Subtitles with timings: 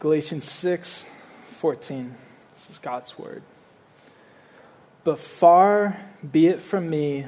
[0.00, 1.04] Galatians 6
[1.50, 2.14] 14.
[2.54, 3.42] This is God's word.
[5.02, 5.98] But far
[6.30, 7.26] be it from me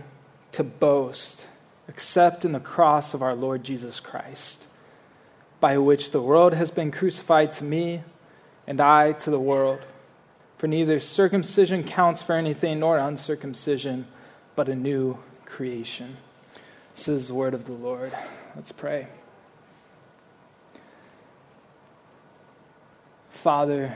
[0.53, 1.46] to boast
[1.88, 4.67] except in the cross of our Lord Jesus Christ,
[5.58, 8.03] by which the world has been crucified to me
[8.69, 9.80] and I to the world.
[10.58, 14.06] For neither circumcision counts for anything nor uncircumcision,
[14.54, 16.18] but a new creation.
[16.95, 18.12] This is the word of the Lord.
[18.55, 19.09] Let's pray.
[23.41, 23.95] Father,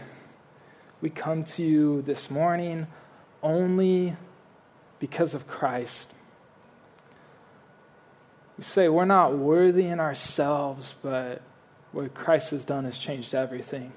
[1.02, 2.86] we come to you this morning
[3.42, 4.16] only
[4.98, 6.10] because of Christ.
[8.56, 11.42] We say we're not worthy in ourselves, but
[11.92, 13.92] what Christ has done has changed everything.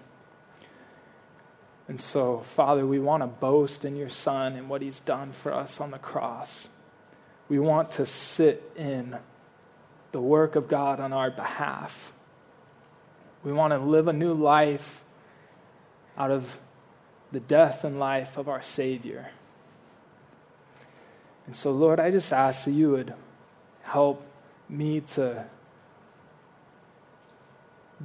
[1.88, 5.54] And so, Father, we want to boast in your Son and what he's done for
[5.54, 6.68] us on the cross.
[7.48, 9.18] We want to sit in
[10.12, 12.12] the work of God on our behalf.
[13.46, 15.05] We want to live a new life
[16.18, 16.60] out of
[17.32, 19.29] the death and life of our Savior.
[21.46, 23.13] And so, Lord, I just ask that you would
[23.84, 24.21] help
[24.70, 25.48] me to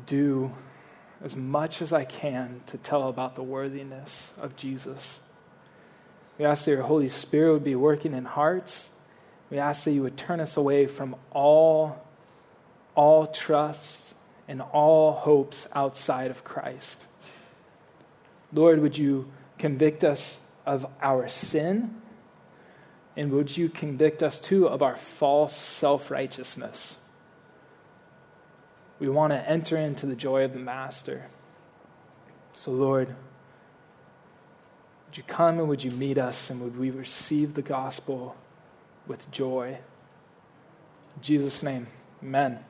[0.06, 0.52] do
[1.22, 5.20] as much as I can to tell about the worthiness of Jesus.
[6.38, 8.90] We ask that your Holy Spirit would be working in hearts.
[9.50, 12.04] We ask that you would turn us away from all,
[12.94, 14.14] all trusts
[14.48, 17.06] and all hopes outside of Christ.
[18.52, 21.94] Lord, would you convict us of our sin?
[23.16, 26.98] And would you convict us too of our false self righteousness?
[28.98, 31.26] We want to enter into the joy of the Master.
[32.54, 33.16] So, Lord,
[35.12, 38.36] would you come and would you meet us and would we receive the gospel
[39.06, 39.78] with joy?
[41.16, 41.86] In Jesus' name,
[42.22, 42.60] amen.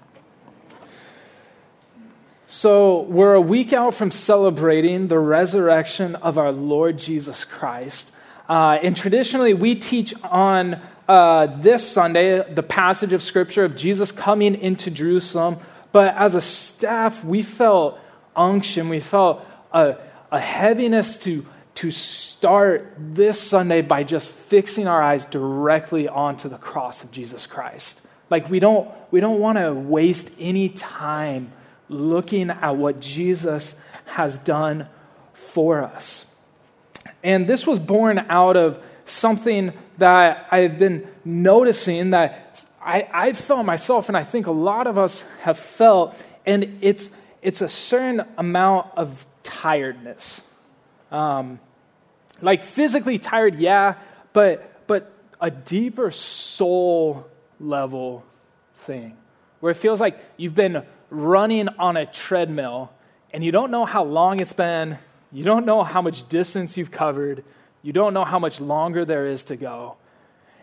[2.54, 8.12] So, we're a week out from celebrating the resurrection of our Lord Jesus Christ.
[8.46, 14.12] Uh, and traditionally, we teach on uh, this Sunday the passage of Scripture of Jesus
[14.12, 15.56] coming into Jerusalem.
[15.92, 17.98] But as a staff, we felt
[18.36, 19.42] unction, we felt
[19.72, 19.96] a,
[20.30, 21.46] a heaviness to,
[21.76, 27.46] to start this Sunday by just fixing our eyes directly onto the cross of Jesus
[27.46, 28.02] Christ.
[28.28, 31.50] Like, we don't, we don't want to waste any time
[31.92, 33.74] looking at what Jesus
[34.06, 34.88] has done
[35.32, 36.26] for us.
[37.22, 43.64] And this was born out of something that I've been noticing that I, I've felt
[43.64, 47.10] myself, and I think a lot of us have felt, and it's,
[47.40, 50.42] it's a certain amount of tiredness.
[51.10, 51.60] Um,
[52.40, 53.94] like physically tired, yeah,
[54.32, 57.28] but, but a deeper soul
[57.60, 58.24] level
[58.74, 59.16] thing
[59.60, 62.92] where it feels like you've been running on a treadmill
[63.32, 64.98] and you don't know how long it's been,
[65.30, 67.44] you don't know how much distance you've covered,
[67.82, 69.96] you don't know how much longer there is to go.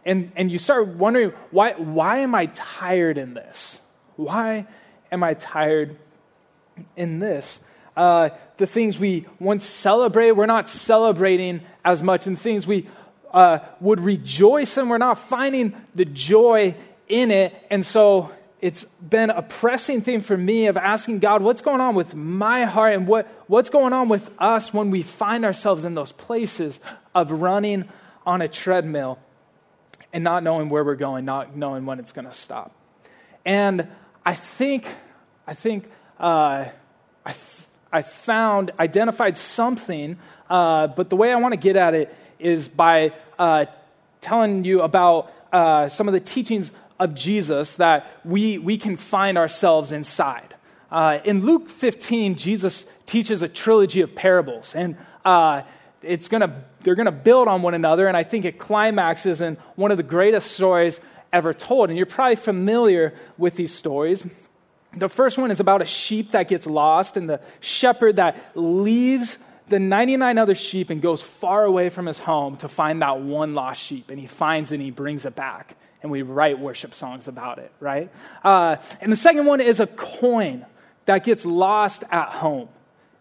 [0.06, 3.80] And, and you start wondering, why, why am I tired in this?
[4.16, 4.68] Why
[5.12, 5.98] am I tired
[6.96, 7.60] in this?
[7.96, 12.88] Uh, the things we once celebrate, we're not celebrating as much, and things we
[13.34, 16.76] uh, would rejoice in, we're not finding the joy
[17.08, 17.54] in it.
[17.70, 18.31] And so
[18.62, 22.66] it's been a pressing thing for me of asking God, what's going on with my
[22.66, 26.80] heart and what, what's going on with us when we find ourselves in those places
[27.16, 27.88] of running
[28.25, 29.18] on a treadmill
[30.12, 32.75] and not knowing where we're going, not knowing when it's going to stop.
[33.46, 33.88] And
[34.25, 34.88] I think,
[35.48, 36.66] I think uh,
[37.25, 40.18] I, f- I found, identified something,
[40.50, 43.66] uh, but the way I want to get at it is by uh,
[44.19, 49.38] telling you about uh, some of the teachings of Jesus that we, we can find
[49.38, 50.56] ourselves inside.
[50.92, 55.62] Uh, in Luke 15, Jesus teaches a trilogy of parables, and uh,
[56.02, 59.58] it's gonna, they're going to build on one another, and I think it climaxes in
[59.76, 61.00] one of the greatest stories
[61.32, 61.90] ever told.
[61.90, 64.26] And you're probably familiar with these stories.
[64.98, 69.38] The first one is about a sheep that gets lost, and the shepherd that leaves
[69.68, 73.54] the 99 other sheep and goes far away from his home to find that one
[73.54, 74.10] lost sheep.
[74.10, 77.60] And he finds it and he brings it back and we write worship songs about
[77.60, 78.12] it, right?
[78.44, 80.66] Uh, and the second one is a coin
[81.06, 82.69] that gets lost at home.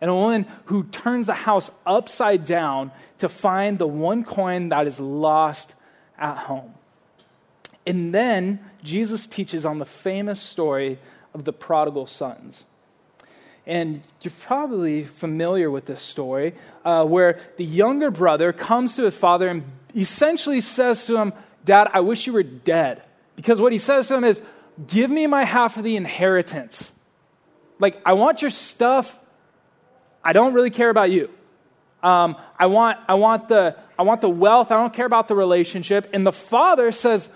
[0.01, 4.87] And a woman who turns the house upside down to find the one coin that
[4.87, 5.75] is lost
[6.19, 6.75] at home.
[7.85, 10.99] And then Jesus teaches on the famous story
[11.35, 12.65] of the prodigal sons.
[13.67, 16.55] And you're probably familiar with this story
[16.85, 19.65] uh, where the younger brother comes to his father and
[19.95, 21.33] essentially says to him,
[21.69, 23.03] Dad, I wish you were dead.
[23.37, 24.43] Because what he says to him is,
[24.87, 26.93] Give me my half of the inheritance.
[27.79, 29.19] Like, I want your stuff
[30.29, 31.31] I don't really care about you.
[32.03, 34.71] Um, I, want, I, want the, I want the wealth.
[34.71, 36.09] I don't care about the relationship.
[36.13, 37.29] And the father says,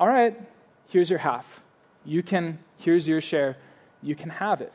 [0.00, 0.40] All right,
[0.88, 1.62] here's your half.
[2.04, 3.56] You can, here's your share.
[4.02, 4.72] You can have it.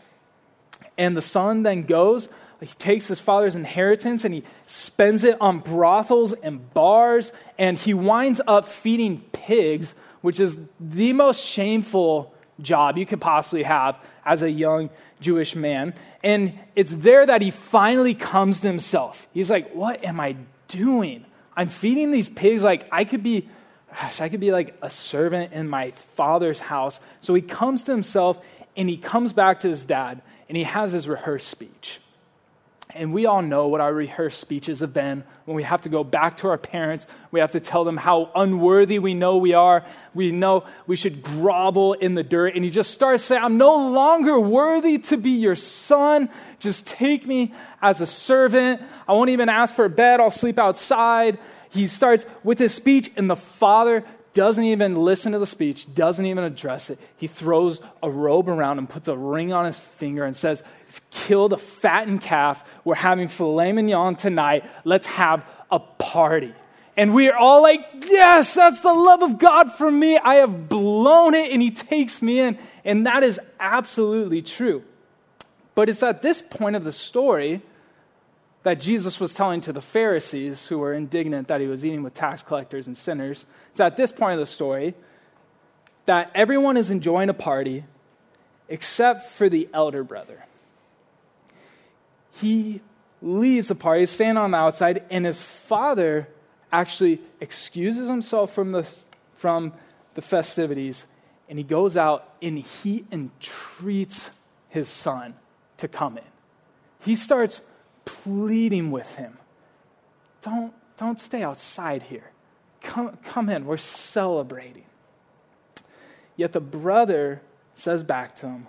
[0.97, 2.29] And the son then goes,
[2.61, 7.93] he takes his father's inheritance and he spends it on brothels and bars, and he
[7.93, 14.41] winds up feeding pigs, which is the most shameful job you could possibly have as
[14.41, 14.89] a young
[15.19, 15.93] Jewish man.
[16.23, 19.27] And it's there that he finally comes to himself.
[19.33, 20.35] He's like, What am I
[20.67, 21.25] doing?
[21.55, 23.49] I'm feeding these pigs like I could be.
[23.89, 26.99] Gosh, I could be like a servant in my father's house.
[27.19, 28.39] So he comes to himself
[28.75, 31.99] and he comes back to his dad and he has his rehearsed speech.
[32.97, 36.03] And we all know what our rehearsed speeches have been when we have to go
[36.03, 37.07] back to our parents.
[37.31, 39.85] We have to tell them how unworthy we know we are.
[40.13, 42.55] We know we should grovel in the dirt.
[42.55, 46.29] And he just starts saying, I'm no longer worthy to be your son.
[46.59, 48.81] Just take me as a servant.
[49.07, 50.19] I won't even ask for a bed.
[50.19, 51.39] I'll sleep outside.
[51.69, 54.05] He starts with his speech, and the father
[54.37, 56.99] doesn't even listen to the speech, doesn't even address it.
[57.17, 60.61] He throws a robe around and puts a ring on his finger, and says,
[61.09, 62.63] Kill the fattened calf.
[62.85, 64.63] We're having filet mignon tonight.
[64.83, 66.53] Let's have a party.
[66.95, 70.19] And we are all like, Yes, that's the love of God for me.
[70.19, 72.59] I have blown it, and He takes me in.
[72.85, 74.83] And that is absolutely true.
[75.73, 77.63] But it's at this point of the story
[78.67, 82.13] that Jesus was telling to the Pharisees who were indignant that he was eating with
[82.13, 83.45] tax collectors and sinners.
[83.71, 84.93] It's at this point of the story
[86.05, 87.85] that everyone is enjoying a party
[88.67, 90.43] except for the elder brother.
[92.41, 92.81] He
[93.21, 96.27] leaves the party, he's standing on the outside, and his father
[96.69, 98.85] actually excuses himself from the,
[99.35, 99.71] from
[100.15, 101.07] the festivities,
[101.47, 104.29] and he goes out and he entreats
[104.67, 105.35] his son
[105.77, 106.23] to come in.
[107.05, 107.61] He starts
[108.07, 109.37] pleading with him
[110.41, 112.31] don't, don't stay outside here.
[112.81, 113.65] Come, come in.
[113.65, 114.85] We're celebrating.
[116.37, 117.41] Yet the brother
[117.75, 118.67] says back to him,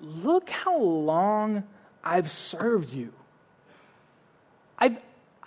[0.00, 1.64] Look how long
[2.04, 3.12] I've served you.
[4.78, 4.98] I've,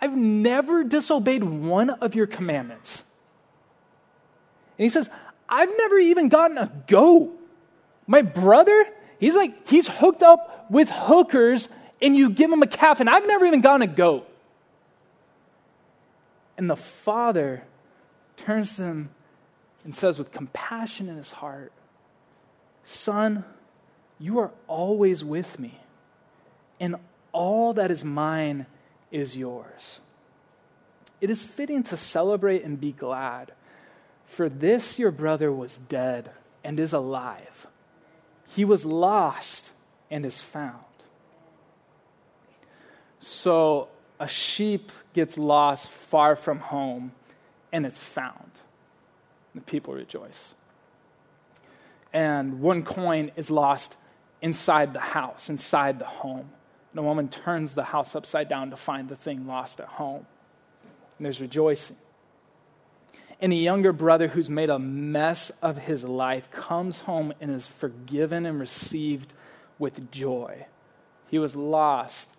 [0.01, 3.03] I've never disobeyed one of your commandments.
[4.77, 5.09] And he says,
[5.47, 7.31] I've never even gotten a goat.
[8.07, 8.87] My brother,
[9.19, 11.69] he's like, he's hooked up with hookers
[12.01, 14.27] and you give him a calf, and I've never even gotten a goat.
[16.57, 17.63] And the father
[18.37, 19.09] turns to him
[19.83, 21.71] and says, with compassion in his heart,
[22.83, 23.43] Son,
[24.19, 25.79] you are always with me,
[26.79, 26.95] and
[27.31, 28.65] all that is mine
[29.11, 29.99] is yours.
[31.19, 33.51] It is fitting to celebrate and be glad,
[34.25, 36.31] for this your brother was dead
[36.63, 37.67] and is alive.
[38.47, 39.71] He was lost
[40.09, 40.83] and is found.
[43.23, 43.87] So
[44.19, 47.11] a sheep gets lost far from home
[47.71, 48.61] and it's found.
[49.53, 50.55] The people rejoice.
[52.11, 53.95] And one coin is lost
[54.41, 56.49] inside the house, inside the home.
[56.91, 60.25] And a woman turns the house upside down to find the thing lost at home.
[61.17, 61.97] And there's rejoicing.
[63.39, 67.67] And a younger brother who's made a mess of his life comes home and is
[67.67, 69.35] forgiven and received
[69.77, 70.65] with joy.
[71.27, 72.31] He was lost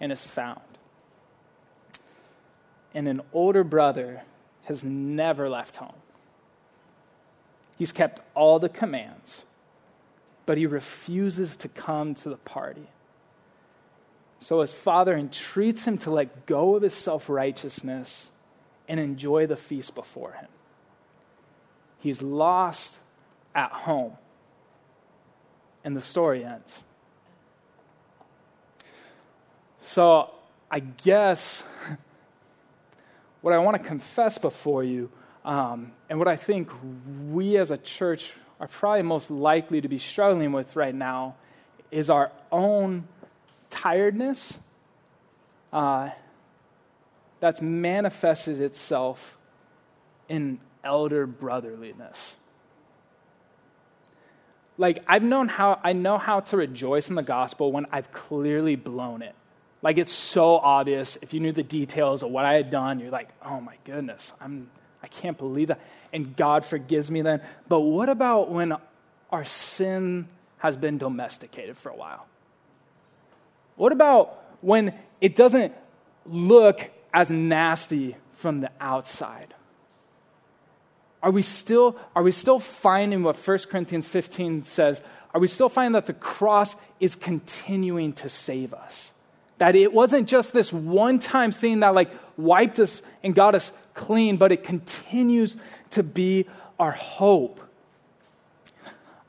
[0.00, 0.60] and is found.
[2.94, 4.22] And an older brother
[4.64, 5.94] has never left home.
[7.76, 9.44] He's kept all the commands,
[10.46, 12.88] but he refuses to come to the party.
[14.40, 18.30] So his father entreats him to let go of his self righteousness
[18.88, 20.48] and enjoy the feast before him.
[21.98, 22.98] He's lost
[23.54, 24.12] at home.
[25.84, 26.82] And the story ends.
[29.80, 30.30] So
[30.70, 31.62] I guess
[33.40, 35.10] what I want to confess before you,
[35.44, 36.70] um, and what I think
[37.30, 41.36] we as a church are probably most likely to be struggling with right now,
[41.90, 43.06] is our own
[43.70, 44.58] tiredness
[45.72, 46.10] uh,
[47.40, 49.38] that's manifested itself
[50.28, 52.34] in elder brotherliness.
[54.76, 58.76] Like I've known how I know how to rejoice in the gospel when I've clearly
[58.76, 59.34] blown it.
[59.82, 61.18] Like it's so obvious.
[61.22, 64.32] If you knew the details of what I had done, you're like, oh my goodness,
[64.40, 64.70] I'm,
[65.02, 65.80] I can't believe that.
[66.12, 67.42] And God forgives me then.
[67.68, 68.74] But what about when
[69.30, 72.26] our sin has been domesticated for a while?
[73.76, 75.72] What about when it doesn't
[76.26, 79.54] look as nasty from the outside?
[81.22, 85.02] Are we still, are we still finding what 1 Corinthians 15 says?
[85.34, 89.12] Are we still finding that the cross is continuing to save us?
[89.58, 93.72] That it wasn't just this one time thing that like wiped us and got us
[93.94, 95.56] clean, but it continues
[95.90, 96.46] to be
[96.78, 97.60] our hope.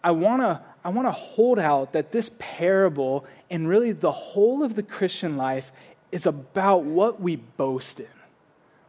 [0.04, 4.64] I want to I want to hold out that this parable and really the whole
[4.64, 5.72] of the Christian life
[6.12, 8.08] is about what we boast in,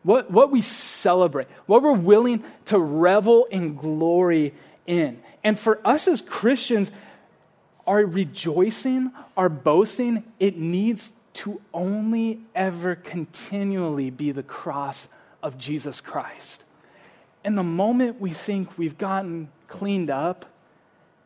[0.03, 4.55] what, what we celebrate, what we're willing to revel in glory
[4.87, 5.21] in.
[5.43, 6.91] And for us as Christians,
[7.87, 15.09] our rejoicing, our boasting, it needs to only ever continually be the cross
[15.43, 16.65] of Jesus Christ.
[17.45, 20.47] And the moment we think we've gotten cleaned up,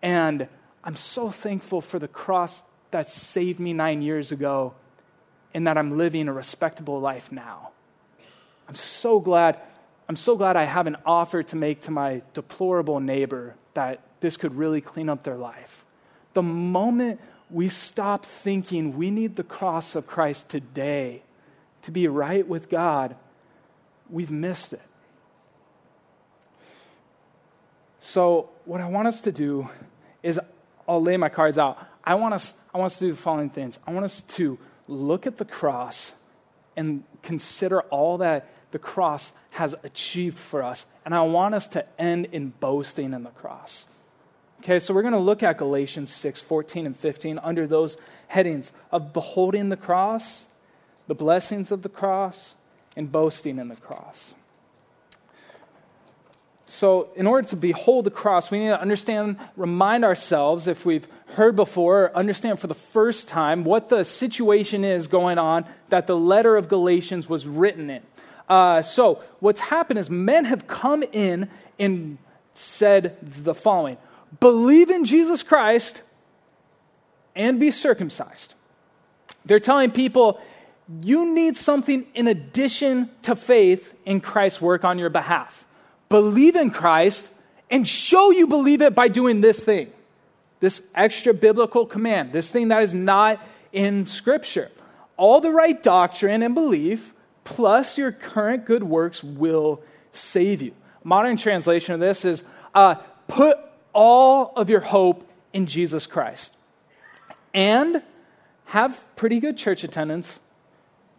[0.02, 0.48] and
[0.84, 4.74] I'm so thankful for the cross that saved me nine years ago,
[5.52, 7.70] and that I'm living a respectable life now.
[8.68, 9.58] I'm so glad.
[10.08, 14.36] I'm so glad I have an offer to make to my deplorable neighbor that this
[14.36, 15.84] could really clean up their life.
[16.34, 17.20] The moment
[17.54, 21.22] we stop thinking we need the cross of Christ today
[21.82, 23.14] to be right with God,
[24.10, 24.82] we've missed it.
[28.00, 29.68] So, what I want us to do
[30.22, 30.40] is
[30.88, 31.78] I'll lay my cards out.
[32.02, 33.78] I want us, I want us to do the following things.
[33.86, 34.58] I want us to
[34.88, 36.12] look at the cross
[36.76, 40.86] and consider all that the cross has achieved for us.
[41.04, 43.86] And I want us to end in boasting in the cross.
[44.64, 48.72] Okay, so we're going to look at Galatians 6 14 and 15 under those headings
[48.90, 50.46] of beholding the cross,
[51.06, 52.54] the blessings of the cross,
[52.96, 54.34] and boasting in the cross.
[56.64, 61.06] So, in order to behold the cross, we need to understand, remind ourselves, if we've
[61.34, 66.16] heard before, understand for the first time what the situation is going on that the
[66.16, 68.02] letter of Galatians was written in.
[68.48, 72.16] Uh, so, what's happened is men have come in and
[72.54, 73.98] said the following
[74.40, 76.02] Believe in Jesus Christ
[77.34, 78.54] and be circumcised.
[79.44, 80.40] They're telling people,
[81.02, 85.64] you need something in addition to faith in Christ's work on your behalf
[86.14, 87.28] believe in Christ
[87.70, 89.90] and show you believe it by doing this thing,
[90.60, 94.70] this extra biblical command, this thing that is not in Scripture.
[95.16, 100.72] All the right doctrine and belief, plus your current good works, will save you.
[101.02, 102.44] Modern translation of this is
[102.76, 102.94] uh,
[103.26, 103.58] put
[103.94, 106.52] all of your hope in Jesus Christ
[107.54, 108.02] and
[108.66, 110.40] have pretty good church attendance,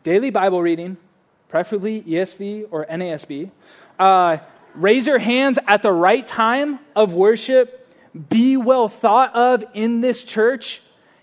[0.04, 0.98] daily Bible reading,
[1.50, 3.50] preferably ESV or NASB.
[3.98, 4.38] Uh,
[4.74, 7.90] raise your hands at the right time of worship,
[8.30, 10.82] be well thought of in this church.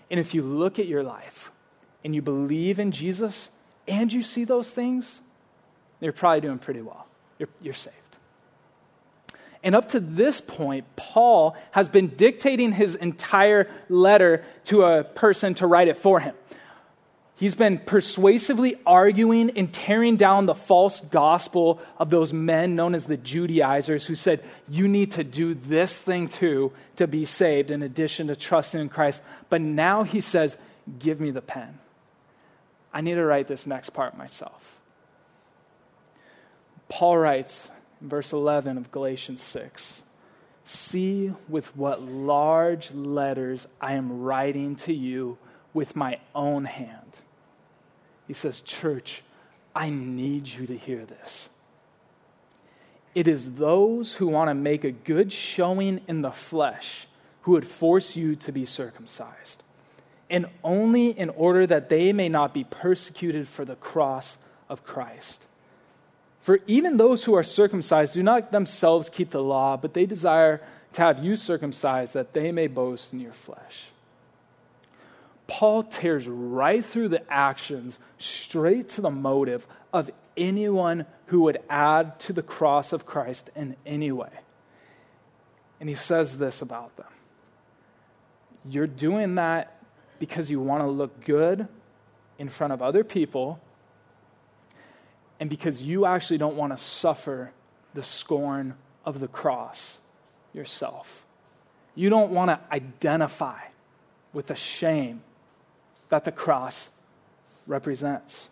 [0.09, 1.51] And if you look at your life
[2.03, 3.49] and you believe in Jesus
[3.87, 5.21] and you see those things,
[5.99, 7.07] you're probably doing pretty well.
[7.39, 8.02] You're, you're saved.
[9.63, 15.53] And up to this point, Paul has been dictating his entire letter to a person
[15.55, 16.35] to write it for him.
[17.35, 23.05] He's been persuasively arguing and tearing down the false gospel of those men known as
[23.05, 27.81] the Judaizers who said, You need to do this thing too to be saved, in
[27.81, 29.21] addition to trusting in Christ.
[29.49, 30.57] But now he says,
[30.99, 31.79] Give me the pen.
[32.93, 34.79] I need to write this next part myself.
[36.87, 37.71] Paul writes
[38.03, 40.03] verse 11 of Galatians 6
[40.65, 45.37] See with what large letters I am writing to you
[45.73, 47.19] with my own hand.
[48.27, 49.23] He says, Church,
[49.75, 51.49] I need you to hear this.
[53.13, 57.07] It is those who want to make a good showing in the flesh
[57.41, 59.63] who would force you to be circumcised,
[60.29, 64.37] and only in order that they may not be persecuted for the cross
[64.69, 65.45] of Christ.
[66.43, 70.61] For even those who are circumcised do not themselves keep the law, but they desire
[70.91, 73.91] to have you circumcised that they may boast in your flesh.
[75.47, 82.19] Paul tears right through the actions, straight to the motive of anyone who would add
[82.19, 84.41] to the cross of Christ in any way.
[85.79, 87.07] And he says this about them
[88.69, 89.81] You're doing that
[90.19, 91.69] because you want to look good
[92.37, 93.61] in front of other people,
[95.39, 97.51] and because you actually don't want to suffer
[97.93, 98.75] the scorn
[99.05, 99.99] of the cross
[100.53, 101.25] yourself.
[101.95, 103.59] You don't want to identify
[104.31, 105.21] with the shame
[106.09, 106.89] that the cross
[107.67, 108.49] represents.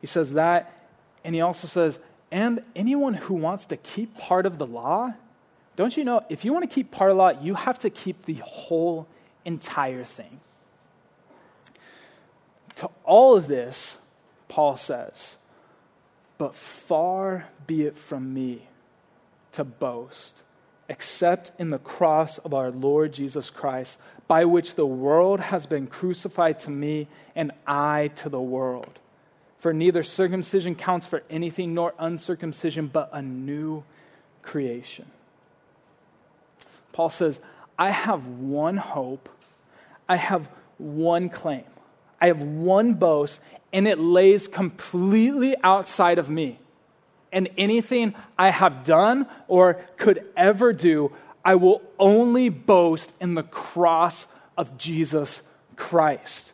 [0.00, 0.88] He says that,
[1.24, 1.98] and he also says,
[2.30, 5.12] and anyone who wants to keep part of the law,
[5.76, 7.90] don't you know, if you want to keep part of the law, you have to
[7.90, 9.06] keep the whole
[9.44, 10.40] entire thing.
[12.76, 13.98] To all of this,
[14.50, 15.36] Paul says,
[16.36, 18.62] but far be it from me
[19.52, 20.42] to boast
[20.90, 25.86] except in the cross of our Lord Jesus Christ, by which the world has been
[25.86, 28.98] crucified to me and I to the world.
[29.58, 33.84] For neither circumcision counts for anything nor uncircumcision, but a new
[34.42, 35.06] creation.
[36.92, 37.40] Paul says,
[37.78, 39.28] I have one hope,
[40.08, 41.64] I have one claim,
[42.20, 43.40] I have one boast,
[43.72, 46.58] and it lays completely outside of me.
[47.32, 51.12] And anything I have done or could ever do,
[51.44, 54.26] I will only boast in the cross
[54.58, 55.42] of Jesus
[55.76, 56.52] Christ.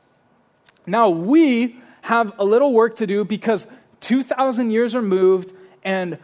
[0.87, 3.67] Now, we have a little work to do because
[4.01, 6.19] 2,000 years removed and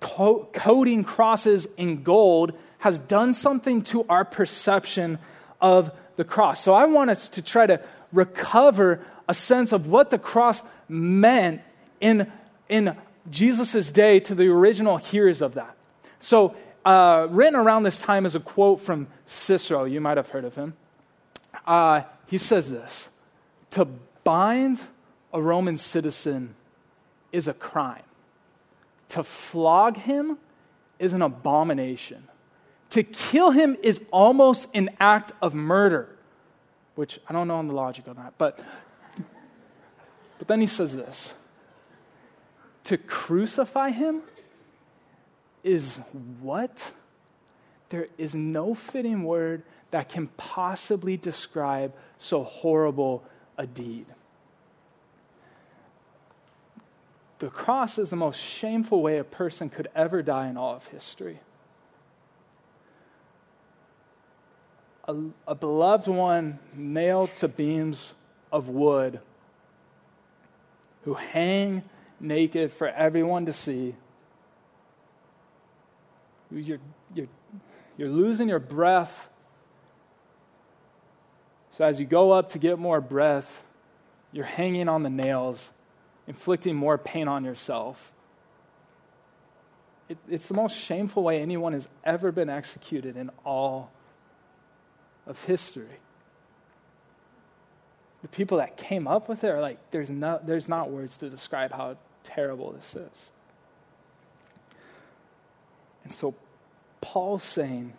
[0.00, 5.18] co- coding crosses in gold has done something to our perception
[5.60, 6.62] of the cross.
[6.62, 7.80] So I want us to try to
[8.12, 11.60] recover a sense of what the cross meant
[12.00, 12.30] in,
[12.68, 12.96] in
[13.30, 15.76] Jesus' day to the original hearers of that.
[16.18, 19.84] So, uh, written around this time is a quote from Cicero.
[19.84, 20.74] You might have heard of him.
[21.64, 23.08] Uh, he says this
[23.70, 23.86] To
[24.24, 24.82] bind
[25.32, 26.56] a Roman citizen
[27.30, 28.02] is a crime,
[29.10, 30.38] to flog him
[30.98, 32.24] is an abomination.
[32.90, 36.08] To kill him is almost an act of murder,
[36.96, 38.58] which I don't know on the logic on that, but,
[40.40, 41.34] but then he says this
[42.84, 44.22] to crucify him
[45.62, 46.00] is
[46.40, 46.92] what?
[47.90, 53.22] There is no fitting word that can possibly describe so horrible
[53.58, 54.06] a deed.
[57.40, 60.86] The cross is the most shameful way a person could ever die in all of
[60.88, 61.40] history.
[65.10, 65.16] a,
[65.48, 68.14] a beloved one nailed to beams
[68.52, 69.20] of wood
[71.02, 71.82] who hang
[72.18, 73.94] naked for everyone to see.
[76.50, 76.78] You're,
[77.14, 77.28] you're,
[77.96, 79.28] you're losing your breath.
[81.70, 83.64] So, as you go up to get more breath,
[84.32, 85.70] you're hanging on the nails,
[86.26, 88.12] inflicting more pain on yourself.
[90.08, 93.92] It, it's the most shameful way anyone has ever been executed in all
[95.26, 96.00] of history.
[98.22, 101.30] The people that came up with it are like, there's, no, there's not words to
[101.30, 103.30] describe how terrible this is.
[106.04, 106.34] And so
[107.00, 107.94] Paul's saying,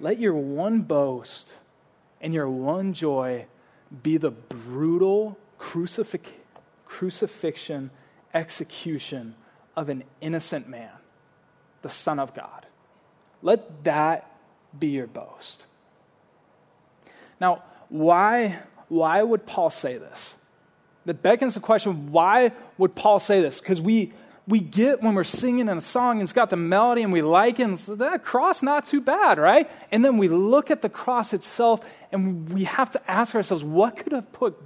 [0.00, 1.56] let your one boast
[2.20, 3.46] and your one joy
[4.02, 6.28] be the brutal crucifix,
[6.86, 7.90] crucifixion,
[8.32, 9.34] execution
[9.76, 10.90] of an innocent man,
[11.82, 12.66] the Son of God.
[13.42, 14.30] Let that
[14.78, 15.66] be your boast.
[17.40, 18.60] Now, why,
[18.92, 20.34] why would Paul say this?
[21.06, 23.58] That beckons the question why would Paul say this?
[23.58, 24.12] Because we,
[24.46, 27.22] we get when we're singing in a song and it's got the melody and we
[27.22, 29.70] like it, and so that cross not too bad, right?
[29.90, 31.80] And then we look at the cross itself
[32.12, 34.56] and we have to ask ourselves, what could have put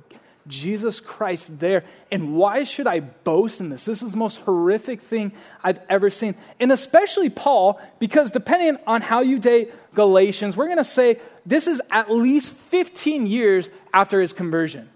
[0.49, 1.85] Jesus Christ there.
[2.11, 3.85] And why should I boast in this?
[3.85, 5.33] This is the most horrific thing
[5.63, 6.35] I've ever seen.
[6.61, 11.67] And especially Paul, because depending on how you date Galatians, we're going to say this
[11.67, 14.89] is at least 15 years after his conversion.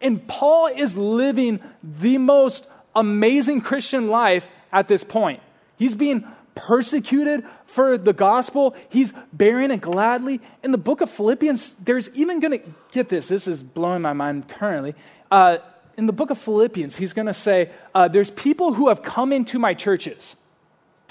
[0.00, 5.40] And Paul is living the most amazing Christian life at this point.
[5.76, 8.74] He's being persecuted for the gospel.
[8.88, 10.40] He's bearing it gladly.
[10.62, 13.28] In the book of Philippians, there's even going to get this.
[13.28, 14.94] This is blowing my mind currently.
[15.30, 15.58] Uh,
[15.96, 19.32] in the book of Philippians, he's going to say, uh, There's people who have come
[19.32, 20.36] into my churches.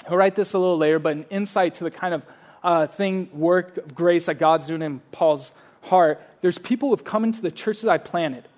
[0.08, 2.26] He'll write this a little later, but an insight to the kind of
[2.62, 5.52] uh, thing, work of grace that God's doing in Paul's
[5.82, 6.20] heart.
[6.40, 8.48] There's people who have come into the churches I planted,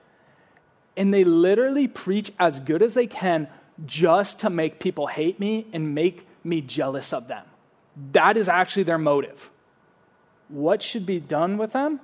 [0.97, 3.49] and they literally preach as good as they can
[3.85, 7.45] just to make people hate me and make me jealous of them.
[8.13, 9.51] That is actually their motive.
[10.49, 12.01] What should be done with them?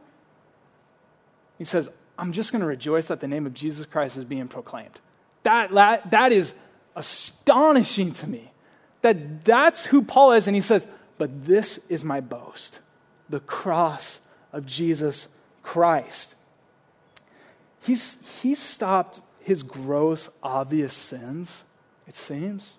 [1.58, 4.48] He says, I'm just going to rejoice that the name of Jesus Christ is being
[4.48, 5.00] proclaimed.
[5.42, 6.54] That, that, that is
[6.96, 8.52] astonishing to me.
[9.02, 10.46] That that's who Paul is.
[10.46, 10.86] And he says,
[11.18, 12.80] But this is my boast
[13.28, 14.20] the cross
[14.52, 15.28] of Jesus
[15.62, 16.34] Christ.
[17.82, 21.64] He's, he's stopped his gross, obvious sins,
[22.06, 22.72] it seems.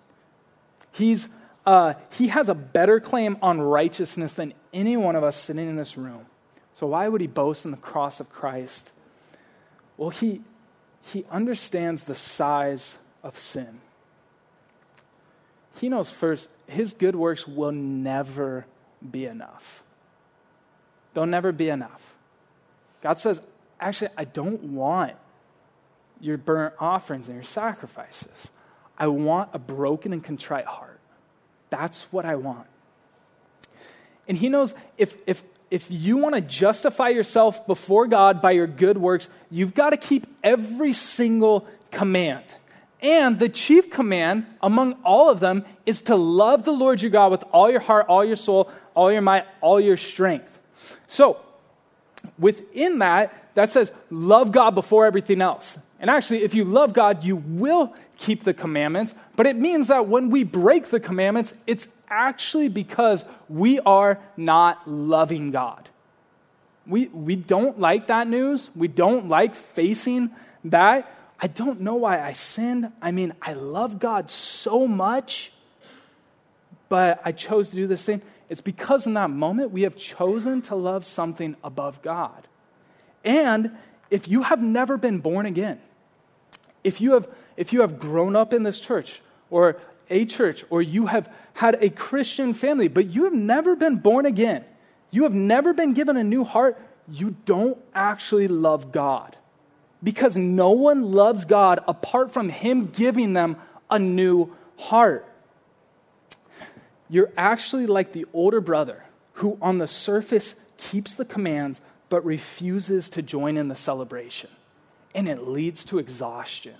[0.92, 1.28] He's
[1.64, 5.76] uh, he has a better claim on righteousness than any one of us sitting in
[5.76, 6.26] this room.
[6.74, 8.92] So, why would he boast in the cross of Christ?
[9.96, 10.40] Well, he,
[11.02, 13.80] he understands the size of sin.
[15.78, 18.66] He knows first, his good works will never
[19.10, 19.82] be enough.
[21.14, 22.14] They'll never be enough.
[23.02, 23.40] God says,
[23.80, 25.14] actually, I don't want
[26.20, 28.50] your burnt offerings and your sacrifices.
[28.96, 31.00] I want a broken and contrite heart.
[31.72, 32.66] That's what I want.
[34.28, 38.66] And he knows if, if, if you want to justify yourself before God by your
[38.66, 42.44] good works, you've got to keep every single command.
[43.00, 47.30] And the chief command among all of them is to love the Lord your God
[47.30, 50.60] with all your heart, all your soul, all your might, all your strength.
[51.08, 51.38] So,
[52.38, 55.78] within that, that says love God before everything else.
[56.02, 59.14] And actually, if you love God, you will keep the commandments.
[59.36, 64.86] But it means that when we break the commandments, it's actually because we are not
[64.90, 65.88] loving God.
[66.88, 68.68] We, we don't like that news.
[68.74, 70.32] We don't like facing
[70.64, 71.08] that.
[71.40, 72.90] I don't know why I sinned.
[73.00, 75.52] I mean, I love God so much,
[76.88, 78.22] but I chose to do this thing.
[78.48, 82.48] It's because in that moment we have chosen to love something above God.
[83.24, 83.78] And
[84.10, 85.80] if you have never been born again,
[86.84, 89.78] if you have, if you have grown up in this church or
[90.10, 94.26] a church, or you have had a Christian family, but you have never been born
[94.26, 94.64] again,
[95.10, 99.36] you have never been given a new heart, you don't actually love God
[100.02, 103.56] because no one loves God apart from Him giving them
[103.90, 105.26] a new heart.
[107.08, 113.08] You're actually like the older brother who, on the surface, keeps the commands but refuses
[113.10, 114.50] to join in the celebration.
[115.14, 116.74] And it leads to exhaustion.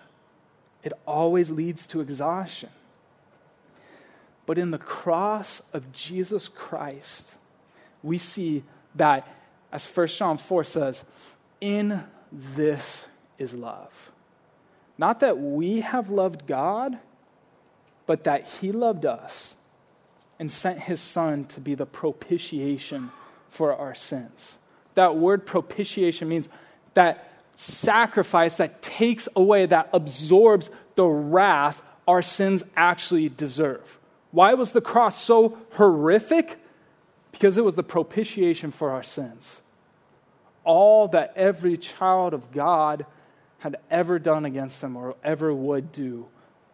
[0.82, 2.70] It always leads to exhaustion.
[4.46, 7.36] But in the cross of Jesus Christ,
[8.02, 8.64] we see
[8.96, 9.26] that,
[9.70, 11.04] as 1 John 4 says,
[11.60, 13.06] in this
[13.38, 14.10] is love.
[14.98, 16.98] Not that we have loved God,
[18.06, 19.54] but that He loved us
[20.38, 23.10] and sent His Son to be the propitiation
[23.48, 24.58] for our sins.
[24.94, 26.48] That word propitiation means
[26.94, 33.98] that sacrifice that takes away, that absorbs the wrath our sins actually deserve.
[34.30, 36.58] Why was the cross so horrific?
[37.30, 39.60] Because it was the propitiation for our sins.
[40.64, 43.06] All that every child of God
[43.58, 46.26] had ever done against them or ever would do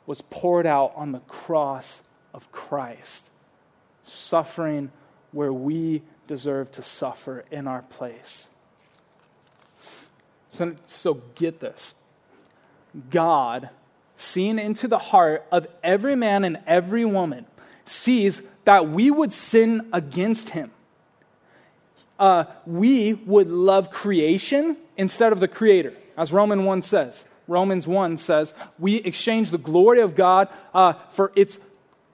[0.06, 2.00] was poured out on the cross
[2.32, 3.30] of Christ,
[4.04, 4.90] suffering
[5.32, 8.46] where we deserve to suffer in our place.
[10.58, 11.94] So, so get this
[13.10, 13.70] God,
[14.16, 17.46] seeing into the heart of every man and every woman,
[17.84, 20.72] sees that we would sin against him.
[22.18, 27.24] Uh, we would love creation instead of the creator as Romans 1 says.
[27.46, 31.60] Romans 1 says, We exchange the glory of God uh, for its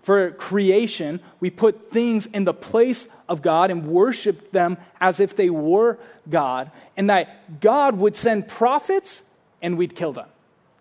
[0.05, 1.21] for creation.
[1.40, 5.99] We put things in the place of God and worshiped them as if they were
[6.29, 6.71] God.
[6.97, 9.23] And that God would send prophets
[9.61, 10.29] and we'd kill them.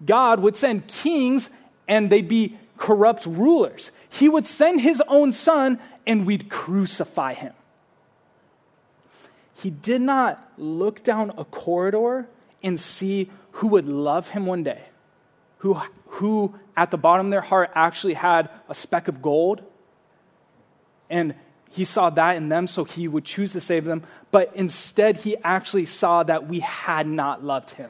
[0.05, 1.49] God would send kings
[1.87, 3.91] and they'd be corrupt rulers.
[4.09, 7.53] He would send his own son and we'd crucify him.
[9.61, 12.27] He did not look down a corridor
[12.61, 14.81] and see who would love him one day,
[15.63, 19.63] who, who at the bottom of their heart actually had a speck of gold.
[21.09, 21.35] And
[21.71, 24.03] he saw that in them, so he would choose to save them.
[24.29, 27.89] But instead, he actually saw that we had not loved him.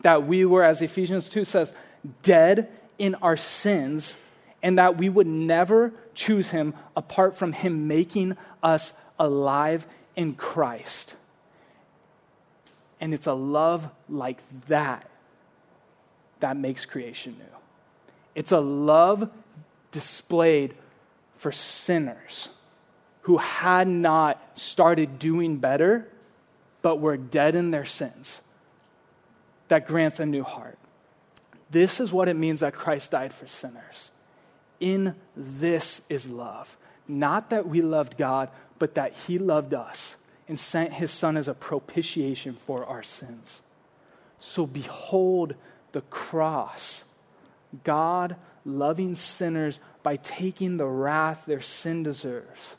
[0.00, 1.72] That we were, as Ephesians 2 says,
[2.22, 4.16] dead in our sins,
[4.60, 11.14] and that we would never choose him apart from him making us alive in Christ.
[13.00, 15.08] And it's a love like that
[16.42, 17.56] that makes creation new.
[18.34, 19.30] It's a love
[19.90, 20.74] displayed
[21.36, 22.48] for sinners
[23.22, 26.08] who had not started doing better,
[26.82, 28.40] but were dead in their sins,
[29.68, 30.78] that grants a new heart.
[31.70, 34.10] This is what it means that Christ died for sinners.
[34.80, 36.76] In this is love.
[37.08, 40.16] Not that we loved God, but that He loved us
[40.48, 43.62] and sent his son as a propitiation for our sins.
[44.38, 45.54] So behold
[45.92, 47.04] the cross.
[47.84, 52.76] God loving sinners by taking the wrath their sin deserves.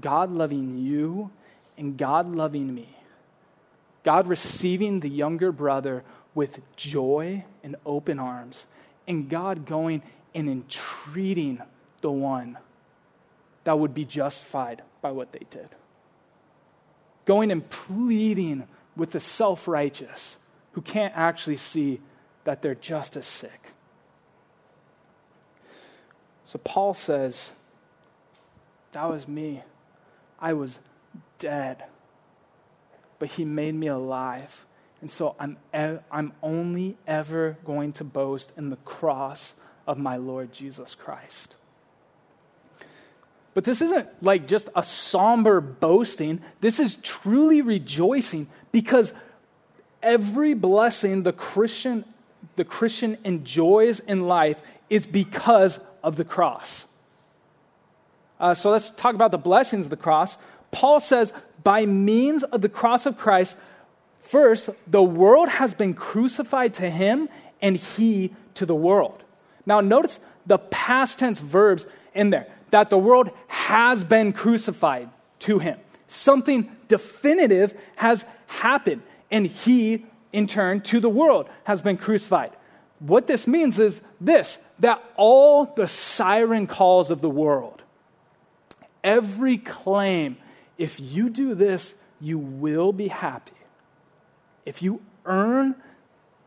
[0.00, 1.30] God loving you
[1.78, 2.96] and God loving me.
[4.04, 8.66] God receiving the younger brother with joy and open arms.
[9.08, 10.02] And God going
[10.34, 11.60] and entreating
[12.02, 12.58] the one
[13.64, 15.68] that would be justified by what they did
[17.26, 18.66] going and pleading
[18.96, 20.38] with the self righteous
[20.72, 22.00] who can't actually see
[22.46, 23.72] that they're just as sick.
[26.44, 27.52] So Paul says,
[28.92, 29.62] That was me.
[30.38, 30.78] I was
[31.38, 31.84] dead,
[33.18, 34.64] but he made me alive.
[35.00, 39.54] And so I'm, e- I'm only ever going to boast in the cross
[39.86, 41.56] of my Lord Jesus Christ.
[43.54, 46.40] But this isn't like just a somber boasting.
[46.60, 49.12] This is truly rejoicing because
[50.00, 52.04] every blessing the Christian,
[52.54, 56.86] the Christian enjoys in life is because of the cross.
[58.38, 60.38] Uh, so let's talk about the blessings of the cross.
[60.70, 61.32] Paul says,
[61.64, 63.56] by means of the cross of Christ,
[64.20, 67.28] first, the world has been crucified to him
[67.60, 69.22] and he to the world.
[69.64, 75.08] Now, notice the past tense verbs in there that the world has been crucified
[75.40, 75.78] to him.
[76.08, 80.06] Something definitive has happened, and he,
[80.36, 82.52] in turn, to the world, has been crucified.
[82.98, 87.80] What this means is this that all the siren calls of the world,
[89.02, 90.36] every claim,
[90.76, 93.56] if you do this, you will be happy.
[94.66, 95.74] If you earn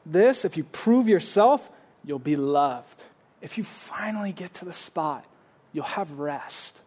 [0.05, 1.67] this, if you prove yourself,
[2.05, 3.03] you'll be loved.
[3.41, 5.25] If you finally get to the spot,
[5.73, 6.79] you'll have rest.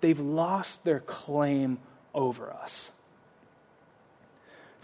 [0.00, 1.76] They've lost their claim
[2.14, 2.90] over us.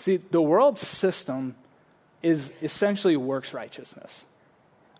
[0.00, 1.54] See, the world system
[2.22, 4.24] is essentially works righteousness.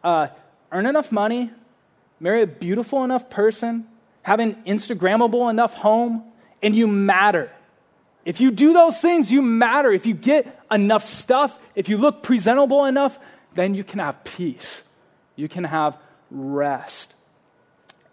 [0.05, 0.29] Uh,
[0.71, 1.51] earn enough money,
[2.21, 3.87] marry a beautiful enough person,
[4.23, 6.23] have an Instagrammable enough home,
[6.63, 7.51] and you matter.
[8.27, 9.91] If you do those things, you matter.
[9.91, 13.19] If you get enough stuff, if you look presentable enough,
[13.55, 14.83] then you can have peace.
[15.35, 15.97] You can have
[16.31, 17.15] rest.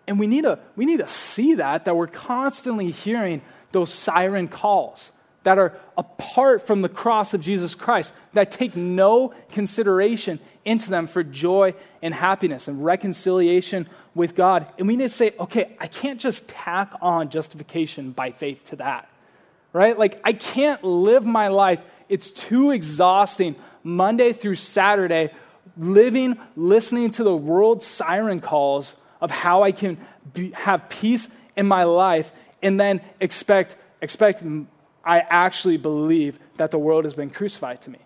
[0.07, 3.41] And we need to, we need to see that, that we're constantly hearing
[3.73, 5.11] those siren calls
[5.47, 11.07] that are apart from the cross of Jesus Christ, that take no consideration into them
[11.07, 14.67] for joy and happiness and reconciliation with God.
[14.77, 18.75] And we need to say, okay, I can't just tack on justification by faith to
[18.75, 19.07] that,
[19.71, 19.97] right?
[19.97, 23.55] Like, I can't live my life, it's too exhausting
[23.85, 25.29] Monday through Saturday,
[25.77, 29.97] living, listening to the world's siren calls of how I can
[30.33, 34.43] be, have peace in my life and then expect, expect
[35.07, 37.99] I actually believe that the world has been crucified to me.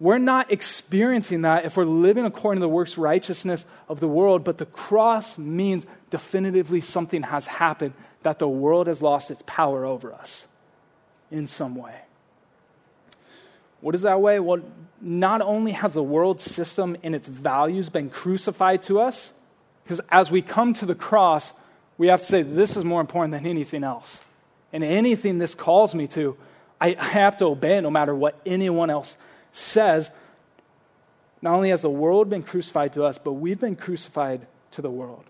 [0.00, 4.44] We're not experiencing that if we're living according to the works righteousness of the world,
[4.44, 9.84] but the cross means definitively something has happened, that the world has lost its power
[9.84, 10.46] over us
[11.30, 11.94] in some way.
[13.80, 14.40] What is that way?
[14.40, 14.62] Well,
[15.00, 19.32] not only has the world system and its values been crucified to us,
[19.82, 21.52] because as we come to the cross,
[21.98, 24.22] we have to say, this is more important than anything else.
[24.74, 26.36] And anything this calls me to,
[26.80, 29.16] I, have to obey no matter what anyone else
[29.52, 30.10] says.
[31.40, 34.90] Not only has the world been crucified to us, but we've been crucified to the
[34.90, 35.26] world.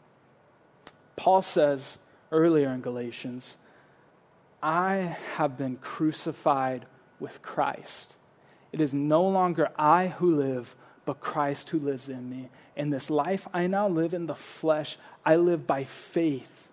[1.17, 1.99] Paul says
[2.33, 3.59] earlier in Galatians,
[4.63, 6.87] I have been crucified
[7.21, 8.15] with Christ.
[8.73, 12.49] It is no longer I who live, but Christ who lives in me.
[12.77, 16.71] In this life I now live in the flesh, I live by faith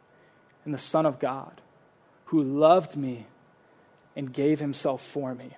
[0.65, 1.59] in the Son of God
[2.31, 3.27] who loved me
[4.15, 5.57] and gave himself for me.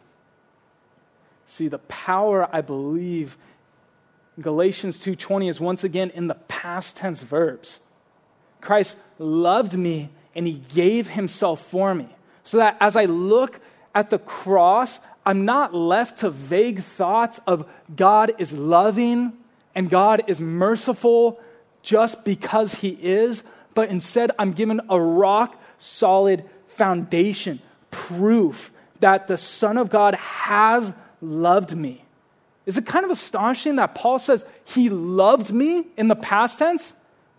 [1.46, 3.38] See, the power I believe
[4.42, 7.80] Galatians 2:20 is once again in the past tense verbs.
[8.60, 12.10] Christ loved me and he gave himself for me.
[12.44, 13.60] So that as I look
[13.94, 19.34] at the cross, I'm not left to vague thoughts of God is loving
[19.76, 21.40] and God is merciful
[21.84, 23.44] just because He is,
[23.76, 27.60] but instead I'm given a rock solid foundation,
[27.92, 32.04] proof that the Son of God has loved me.
[32.66, 36.94] Is it kind of astonishing that Paul says he loved me in the past tense?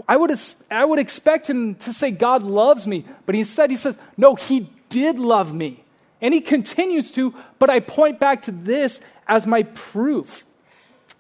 [0.09, 0.33] I would,
[0.71, 4.69] I would expect him to say God loves me, but instead he says, no, he
[4.89, 5.85] did love me.
[6.21, 10.45] And he continues to, but I point back to this as my proof.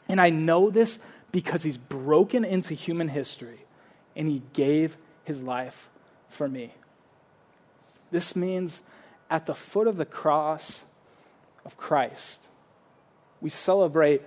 [0.08, 0.98] And I know this
[1.32, 3.64] because he's broken into human history
[4.14, 5.88] and he gave his life
[6.28, 6.72] for me.
[8.14, 8.80] This means
[9.28, 10.84] at the foot of the cross
[11.64, 12.46] of Christ,
[13.40, 14.22] we celebrate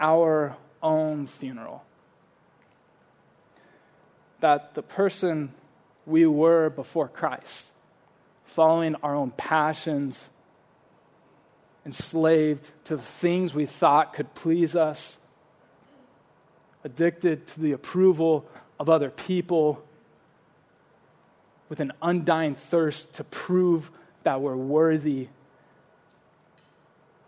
[0.00, 1.84] our own funeral.
[4.40, 5.52] That the person
[6.04, 7.70] we were before Christ
[8.46, 10.28] following our own passions,
[11.86, 15.18] enslaved to the things we thought could please us,
[16.82, 18.44] addicted to the approval
[18.80, 19.84] of other people,
[21.68, 23.90] with an undying thirst to prove
[24.22, 25.28] that we're worthy.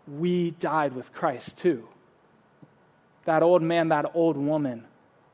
[0.07, 1.87] We died with Christ too.
[3.25, 4.85] That old man, that old woman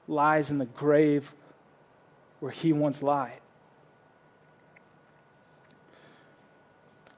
[0.08, 1.34] lies in the grave
[2.40, 3.40] where he once lied.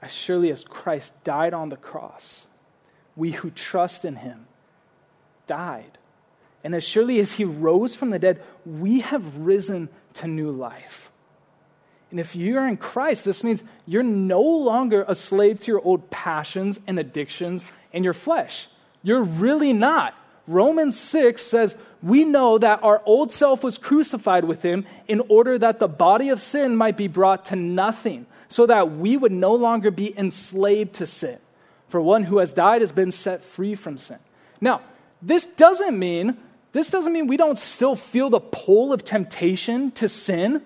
[0.05, 2.45] as surely as Christ died on the cross,
[3.15, 4.45] we who trust in him
[5.47, 5.97] died.
[6.63, 11.11] And as surely as he rose from the dead, we have risen to new life.
[12.11, 16.09] And if you're in Christ, this means you're no longer a slave to your old
[16.09, 18.67] passions and addictions and your flesh.
[19.03, 20.15] You're really not.
[20.47, 25.57] Romans 6 says, We know that our old self was crucified with him in order
[25.57, 29.55] that the body of sin might be brought to nothing, so that we would no
[29.55, 31.39] longer be enslaved to sin.
[31.89, 34.19] For one who has died has been set free from sin.
[34.61, 34.81] Now,
[35.21, 36.37] this doesn't mean
[36.75, 40.61] this doesn't mean we don't still feel the pull of temptation to sin,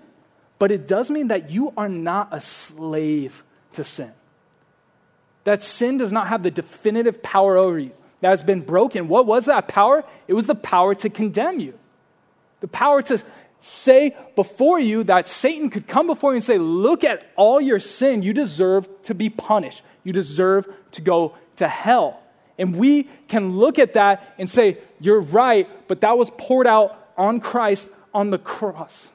[0.60, 3.42] but it does mean that you are not a slave
[3.72, 4.12] to sin.
[5.44, 7.92] That sin does not have the definitive power over you.
[8.20, 9.08] That has been broken.
[9.08, 10.04] What was that power?
[10.28, 11.78] It was the power to condemn you.
[12.60, 13.22] The power to
[13.58, 17.80] say before you that Satan could come before you and say, Look at all your
[17.80, 18.22] sin.
[18.22, 19.80] You deserve to be punished.
[20.04, 22.20] You deserve to go to hell.
[22.58, 27.12] And we can look at that and say, You're right, but that was poured out
[27.16, 29.10] on Christ on the cross.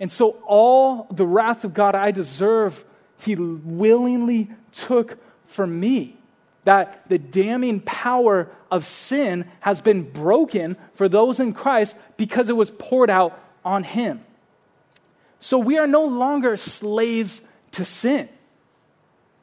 [0.00, 2.84] And so, all the wrath of God I deserve,
[3.20, 6.16] He willingly took for me.
[6.64, 12.56] That the damning power of sin has been broken for those in Christ because it
[12.56, 14.24] was poured out on Him.
[15.40, 18.28] So, we are no longer slaves to sin.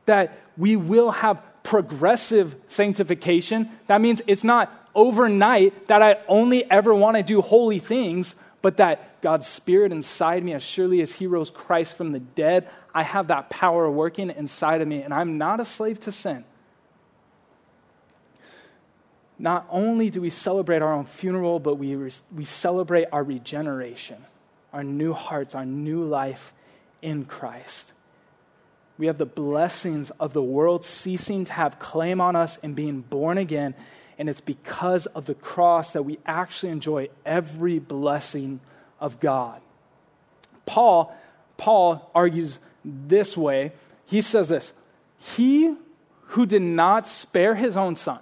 [0.05, 3.69] That we will have progressive sanctification.
[3.87, 8.35] That means it's not overnight that I only ever want to do holy things,
[8.65, 12.67] but that God's Spirit inside me, as surely as He rose Christ from the dead,
[12.95, 16.43] I have that power working inside of me, and I'm not a slave to sin.
[19.37, 24.25] Not only do we celebrate our own funeral, but we, we celebrate our regeneration,
[24.73, 26.51] our new hearts, our new life
[27.03, 27.93] in Christ.
[28.97, 33.01] We have the blessings of the world ceasing to have claim on us and being
[33.01, 33.75] born again.
[34.17, 38.59] And it's because of the cross that we actually enjoy every blessing
[38.99, 39.61] of God.
[40.65, 41.15] Paul,
[41.57, 43.71] Paul argues this way.
[44.05, 44.73] He says this
[45.17, 45.75] He
[46.29, 48.19] who did not spare his own son,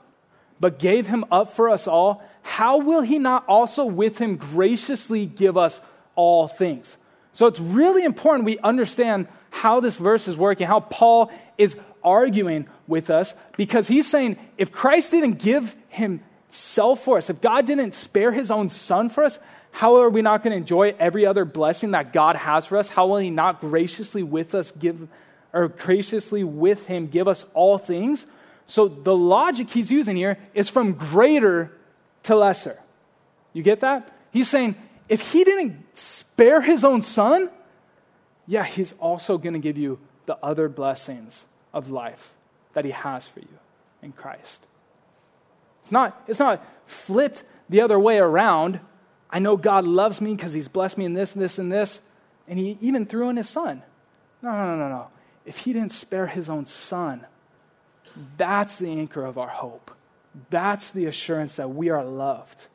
[0.59, 5.25] but gave him up for us all, how will he not also with him graciously
[5.25, 5.79] give us
[6.15, 6.97] all things?
[7.31, 12.67] So it's really important we understand how this verse is working, how Paul is arguing
[12.87, 17.93] with us, because he's saying if Christ didn't give himself for us, if God didn't
[17.93, 19.39] spare his own son for us,
[19.71, 22.89] how are we not going to enjoy every other blessing that God has for us?
[22.89, 25.07] How will he not graciously with us give,
[25.51, 28.25] or graciously with him give us all things?
[28.67, 31.71] So the logic he's using here is from greater
[32.23, 32.79] to lesser.
[33.51, 34.15] You get that?
[34.31, 34.75] He's saying
[35.09, 37.49] if he didn't spare his own son,
[38.47, 42.33] yeah, He's also going to give you the other blessings of life
[42.73, 43.59] that He has for you
[44.01, 44.65] in Christ.
[45.79, 48.79] It's not, it's not flipped the other way around.
[49.29, 52.01] I know God loves me because He's blessed me in this, and this, and this,
[52.47, 53.81] and He even threw in His Son.
[54.41, 55.07] No, no, no, no.
[55.45, 57.25] If He didn't spare His own Son,
[58.37, 59.91] that's the anchor of our hope.
[60.49, 62.67] That's the assurance that we are loved.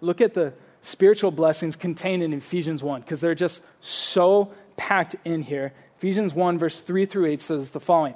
[0.00, 5.42] Look at the spiritual blessings contained in Ephesians 1 because they're just so packed in
[5.42, 5.72] here.
[6.00, 8.14] Ephesians 1, verse 3 through 8 says the following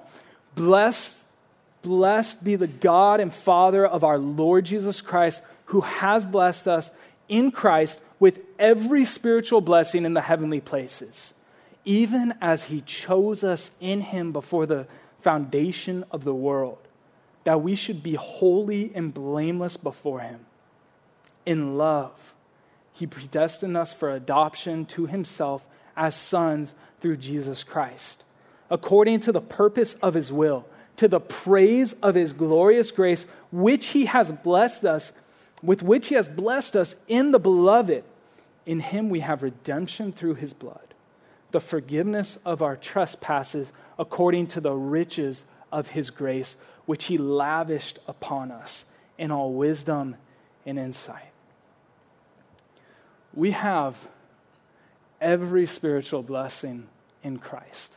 [0.55, 1.27] Blessed,
[1.83, 6.91] blessed be the God and Father of our Lord Jesus Christ, who has blessed us
[7.29, 11.35] in Christ with every spiritual blessing in the heavenly places,
[11.85, 14.87] even as he chose us in him before the
[15.21, 16.79] foundation of the world,
[17.45, 20.47] that we should be holy and blameless before him.
[21.45, 22.33] In love,
[22.95, 25.67] he predestined us for adoption to himself
[25.97, 28.25] as sons through Jesus Christ,
[28.71, 33.87] according to the purpose of his will, to the praise of his glorious grace, which
[33.87, 35.13] he has blessed us,
[35.63, 38.05] with which he has blessed us in the beloved.
[38.67, 40.95] In him we have redemption through his blood,
[41.51, 47.99] the forgiveness of our trespasses according to the riches of his grace, which he lavished
[48.07, 48.85] upon us
[49.19, 50.17] in all wisdom
[50.65, 51.35] and insight
[53.35, 54.09] we have
[55.25, 56.87] every spiritual blessing
[57.25, 57.97] in Christ.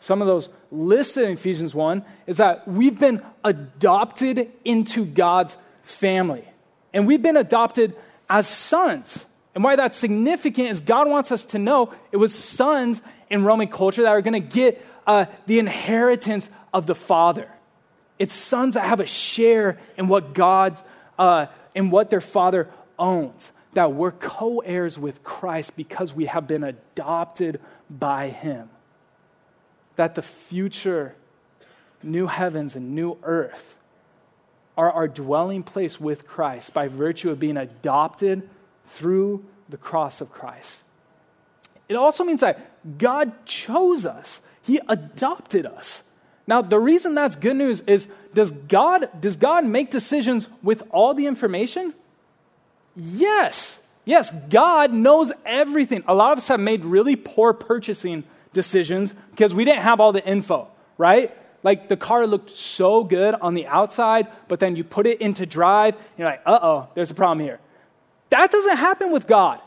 [0.00, 6.44] Some of those listed in Ephesians 1 is that we've been adopted into God's family.
[6.92, 7.94] And we've been adopted
[8.28, 9.26] as sons.
[9.54, 13.68] And why that's significant is God wants us to know it was sons in Roman
[13.68, 17.48] culture that are going to get uh, the inheritance of the Father.
[18.18, 20.80] It's sons that have a share in what God,
[21.18, 26.48] uh, in what their Father owns that we're co heirs with Christ because we have
[26.48, 27.60] been adopted
[27.90, 28.70] by Him.
[29.96, 31.14] That the future
[32.02, 33.76] new heavens and new earth
[34.78, 38.48] are our dwelling place with Christ by virtue of being adopted
[38.86, 40.82] through the cross of Christ.
[41.86, 46.02] It also means that God chose us, He adopted us.
[46.46, 51.12] Now, the reason that's good news is does God, does God make decisions with all
[51.12, 51.92] the information?
[52.96, 53.78] Yes.
[54.04, 56.02] Yes, God knows everything.
[56.06, 60.12] A lot of us have made really poor purchasing decisions because we didn't have all
[60.12, 61.36] the info, right?
[61.62, 65.44] Like the car looked so good on the outside, but then you put it into
[65.44, 67.58] drive, you're like, uh oh, there's a problem here.
[68.30, 69.60] That doesn't happen with God.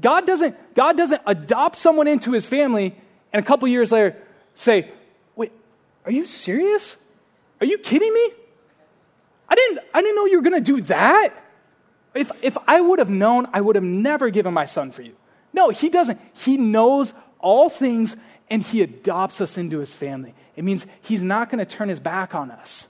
[0.00, 2.96] God doesn't, God doesn't adopt someone into his family
[3.32, 4.16] and a couple years later
[4.54, 4.90] say,
[5.36, 5.52] wait,
[6.06, 6.96] are you serious?
[7.60, 8.30] Are you kidding me?
[9.48, 11.34] I didn't, I didn't know you were going to do that.
[12.18, 15.14] If, if I would have known, I would have never given my son for you.
[15.52, 16.20] No, he doesn't.
[16.34, 18.16] He knows all things
[18.50, 20.34] and he adopts us into his family.
[20.56, 22.88] It means he's not going to turn his back on us.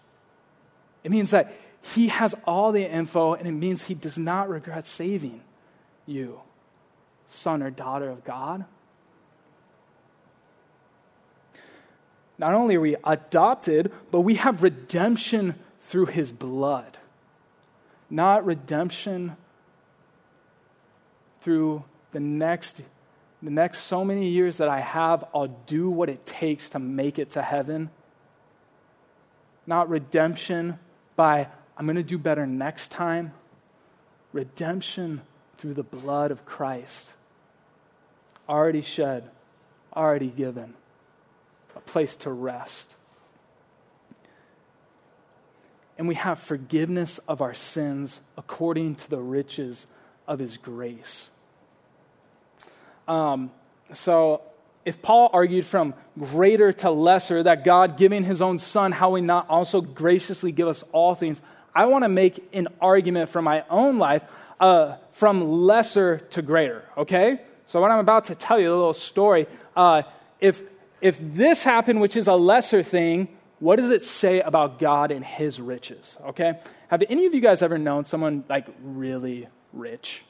[1.04, 4.86] It means that he has all the info and it means he does not regret
[4.86, 5.42] saving
[6.06, 6.40] you,
[7.26, 8.64] son or daughter of God.
[12.38, 16.97] Not only are we adopted, but we have redemption through his blood
[18.10, 19.36] not redemption
[21.40, 22.82] through the next
[23.40, 27.20] the next so many years that I have, I'll do what it takes to make
[27.20, 27.90] it to heaven.
[29.64, 30.80] Not redemption
[31.14, 31.46] by,
[31.76, 33.32] I'm going to do better next time.
[34.32, 35.20] Redemption
[35.56, 37.12] through the blood of Christ.
[38.48, 39.30] Already shed,
[39.94, 40.74] already given,
[41.76, 42.96] a place to rest
[45.98, 49.86] and we have forgiveness of our sins according to the riches
[50.28, 51.30] of his grace.
[53.08, 53.50] Um,
[53.92, 54.42] so,
[54.84, 59.22] if Paul argued from greater to lesser that God giving his own son, how he
[59.22, 61.42] not also graciously give us all things,
[61.74, 64.22] I want to make an argument from my own life
[64.60, 67.40] uh, from lesser to greater, okay?
[67.66, 70.02] So, what I'm about to tell you, a little story, uh,
[70.40, 70.62] if,
[71.00, 73.28] if this happened, which is a lesser thing,
[73.60, 76.16] what does it say about God and his riches?
[76.26, 76.58] Okay?
[76.88, 80.22] Have any of you guys ever known someone like really rich?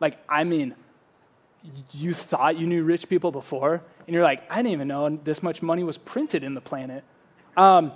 [0.00, 0.74] Like, I mean,
[1.92, 5.42] you thought you knew rich people before, and you're like, I didn't even know this
[5.42, 7.04] much money was printed in the planet.
[7.56, 7.92] Um,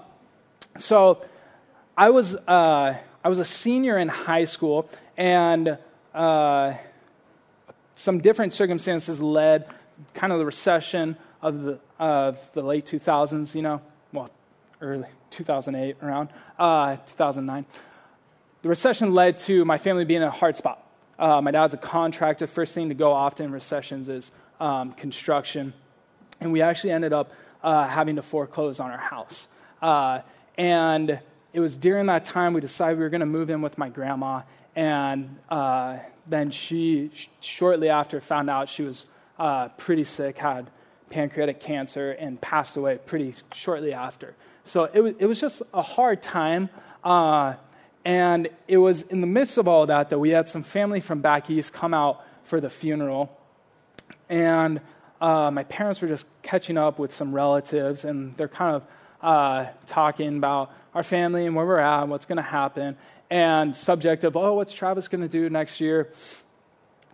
[0.78, 1.24] so,
[1.96, 5.78] I was, uh, I was a senior in high school, and
[6.14, 6.74] uh,
[7.94, 9.66] some different circumstances led
[10.12, 13.80] kind of the recession of the, of the late 2000s, you know,
[14.80, 17.64] early 2008 around uh, 2009
[18.66, 20.84] the recession led to my family being in a hard spot.
[21.20, 22.48] Uh, my dad's a contractor.
[22.48, 25.72] First thing to go often in recessions is um, construction.
[26.40, 27.30] And we actually ended up
[27.62, 29.46] uh, having to foreclose on our house.
[29.80, 30.22] Uh,
[30.58, 31.20] and
[31.52, 33.88] it was during that time we decided we were going to move in with my
[33.88, 34.42] grandma.
[34.74, 39.06] And uh, then she sh- shortly after found out she was
[39.38, 40.72] uh, pretty sick had
[41.08, 44.34] pancreatic cancer and passed away pretty shortly after
[44.66, 46.68] so it was, it was just a hard time.
[47.04, 47.54] Uh,
[48.04, 51.20] and it was in the midst of all that that we had some family from
[51.20, 53.36] back east come out for the funeral.
[54.28, 54.80] And
[55.20, 58.84] uh, my parents were just catching up with some relatives, and they're kind of
[59.22, 62.96] uh, talking about our family and where we're at and what's going to happen.
[63.30, 66.10] And subject of, oh, what's Travis going to do next year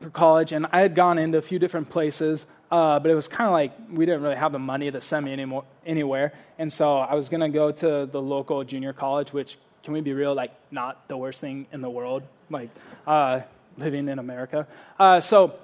[0.00, 0.52] for college?
[0.52, 3.52] And I had gone into a few different places uh, but it was kind of
[3.52, 6.32] like we didn't really have the money to send me anymore, anywhere.
[6.58, 10.00] And so I was going to go to the local junior college, which, can we
[10.00, 12.70] be real, like not the worst thing in the world, like
[13.06, 13.40] uh,
[13.76, 14.66] living in America.
[14.98, 15.54] Uh, so,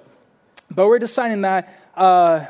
[0.69, 2.45] but we're deciding that, uh,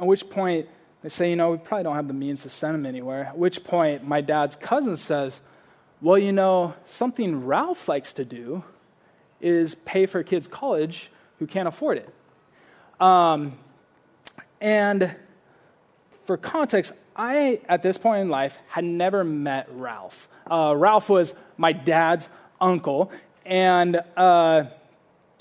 [0.00, 0.68] at which point
[1.02, 3.26] they say, you know, we probably don't have the means to send him anywhere.
[3.26, 5.40] At which point my dad's cousin says,
[6.00, 8.64] well, you know, something Ralph likes to do
[9.40, 11.08] is pay for kids' college
[11.38, 12.12] who can't afford it.
[13.00, 13.56] Um,
[14.60, 15.14] and
[16.24, 20.28] for context, I, at this point in life, had never met Ralph.
[20.50, 22.28] Uh, Ralph was my dad's
[22.60, 23.10] uncle,
[23.44, 24.64] and uh,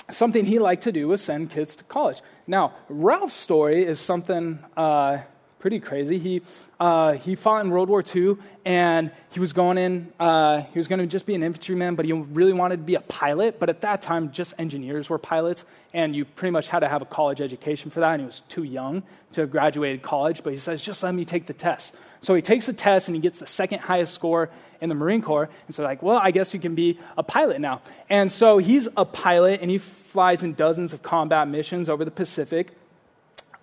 [0.10, 2.22] something he liked to do was send kids to college.
[2.48, 5.20] Now, Ralph's story is something uh,
[5.66, 6.20] pretty crazy.
[6.20, 6.44] He,
[6.80, 10.88] uh, he fought in World War II, and he was going in, uh, he was
[10.88, 13.60] going to just be an infantryman, but he really wanted to be a pilot.
[13.60, 17.02] But at that time, just engineers were pilots, and you pretty much had to have
[17.02, 19.02] a college education for that, and he was too young
[19.32, 20.44] to have graduated college.
[20.44, 21.96] But he says, just let me take the test.
[22.22, 24.52] So he takes the test, and he gets the second highest score
[24.82, 25.50] in the Marine Corps.
[25.66, 27.82] And so, like, well, I guess you can be a pilot now.
[28.08, 32.12] And so he's a pilot, and he flies in dozens of combat missions over the
[32.12, 32.68] Pacific.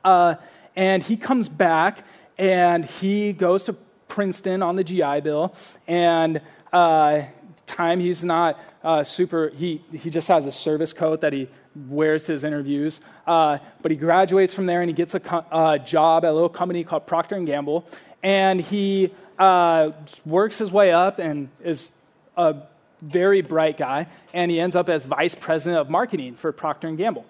[0.03, 0.35] Uh,
[0.77, 2.05] and he comes back
[2.39, 3.75] and he goes to
[4.09, 5.55] Princeton on the GI Bill
[5.87, 6.41] and
[6.73, 7.23] uh,
[7.67, 11.49] time, he's not uh, super, he, he just has a service coat that he
[11.89, 13.01] wears to his interviews.
[13.27, 16.33] Uh, but he graduates from there and he gets a co- uh, job at a
[16.33, 17.87] little company called Procter & Gamble.
[18.23, 19.91] And he uh,
[20.25, 21.93] works his way up and is
[22.37, 22.57] a
[23.01, 24.07] very bright guy.
[24.33, 27.25] And he ends up as vice president of marketing for Procter & Gamble.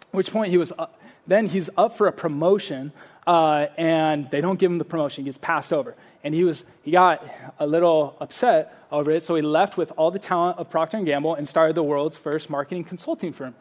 [0.00, 0.86] At which point he was, uh,
[1.26, 2.92] then he's up for a promotion
[3.26, 5.24] uh, and they don't give him the promotion.
[5.24, 5.94] He gets passed over.
[6.24, 7.26] And he, was, he got
[7.58, 11.04] a little upset over it, so he left with all the talent of Procter &
[11.04, 13.54] Gamble and started the world's first marketing consulting firm.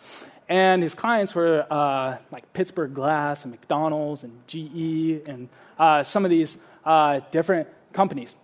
[0.50, 5.48] And his clients were uh, like Pittsburgh Glass and McDonald's and GE and
[5.80, 8.36] uh, some of these uh, different companies.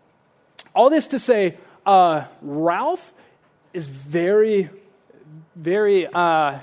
[0.73, 3.13] All this to say, uh, Ralph
[3.73, 4.69] is very,
[5.55, 6.59] very uh,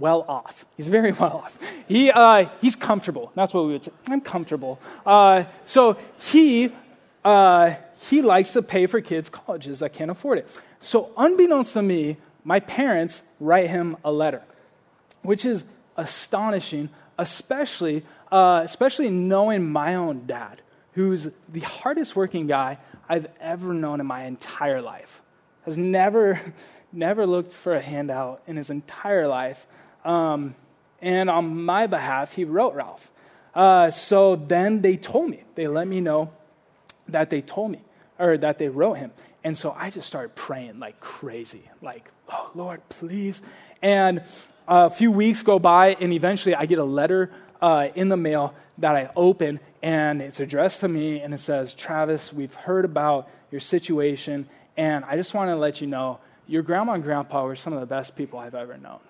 [0.00, 0.64] well off.
[0.76, 1.58] He's very well off.
[1.86, 3.30] He, uh, he's comfortable.
[3.34, 3.92] That's what we would say.
[4.08, 4.80] I'm comfortable.
[5.06, 6.72] Uh, so he,
[7.24, 7.74] uh,
[8.08, 10.60] he likes to pay for kids' colleges that can't afford it.
[10.80, 14.42] So, unbeknownst to me, my parents write him a letter,
[15.22, 15.64] which is
[15.96, 16.88] astonishing,
[17.18, 20.62] especially, uh, especially knowing my own dad,
[20.94, 22.78] who's the hardest working guy
[23.08, 25.20] I've ever known in my entire life.
[25.66, 26.40] Has never,
[26.92, 29.66] never looked for a handout in his entire life.
[30.04, 30.54] Um,
[31.00, 33.10] and on my behalf, he wrote Ralph.
[33.54, 36.32] Uh, so then they told me, they let me know
[37.08, 37.80] that they told me,
[38.18, 39.10] or that they wrote him.
[39.42, 43.42] And so I just started praying like crazy, like, oh, Lord, please.
[43.82, 44.22] And
[44.68, 47.30] a few weeks go by, and eventually I get a letter
[47.60, 51.74] uh, in the mail that I open, and it's addressed to me, and it says,
[51.74, 56.62] Travis, we've heard about your situation, and I just want to let you know your
[56.62, 59.00] grandma and grandpa were some of the best people I've ever known.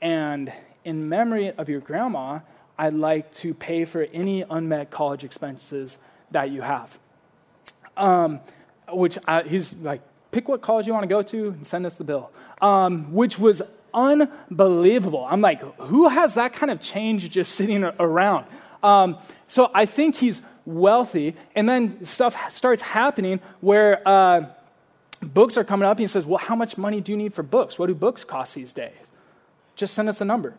[0.00, 0.52] And
[0.84, 2.40] in memory of your grandma,
[2.78, 5.98] I'd like to pay for any unmet college expenses
[6.30, 6.98] that you have.
[7.96, 8.40] Um,
[8.88, 11.94] which I, he's like, pick what college you want to go to and send us
[11.94, 12.30] the bill,
[12.60, 13.62] um, which was
[13.94, 15.26] unbelievable.
[15.28, 18.46] I'm like, who has that kind of change just sitting around?
[18.82, 19.18] Um,
[19.48, 24.46] so I think he's wealthy, and then stuff starts happening where uh,
[25.22, 27.78] books are coming up, he says, Well, how much money do you need for books?
[27.78, 28.92] What do books cost these days?
[29.76, 30.54] Just send us a number.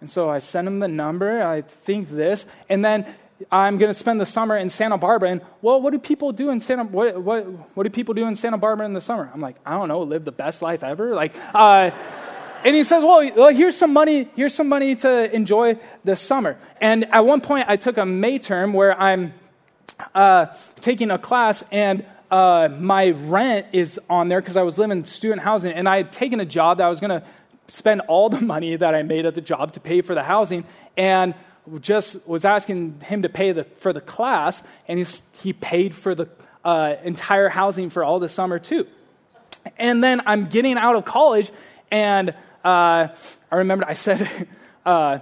[0.00, 1.42] And so I send him the number.
[1.42, 2.46] I think this.
[2.68, 3.06] And then
[3.50, 5.30] I'm going to spend the summer in Santa Barbara.
[5.30, 7.44] And, well, what do people do in Santa what, what,
[7.76, 9.30] what do people do in Santa Barbara in the summer?
[9.32, 11.14] I'm like, I don't know, live the best life ever?
[11.14, 11.90] Like, uh,
[12.64, 16.58] and he says, well, well, here's some money, here's some money to enjoy the summer.
[16.80, 19.32] And at one point, I took a May term where I'm
[20.14, 20.46] uh,
[20.80, 25.04] taking a class and uh, my rent is on there because I was living in
[25.04, 27.26] student housing, and I had taken a job that I was going to
[27.70, 30.64] spend all the money that I made at the job to pay for the housing,
[30.96, 31.34] and
[31.80, 36.14] just was asking him to pay the, for the class, and he's, he paid for
[36.14, 36.28] the
[36.64, 38.86] uh, entire housing for all the summer too.
[39.78, 41.50] And then I'm getting out of college,
[41.90, 42.30] and
[42.64, 44.48] uh, I remember I said,
[44.86, 45.18] uh,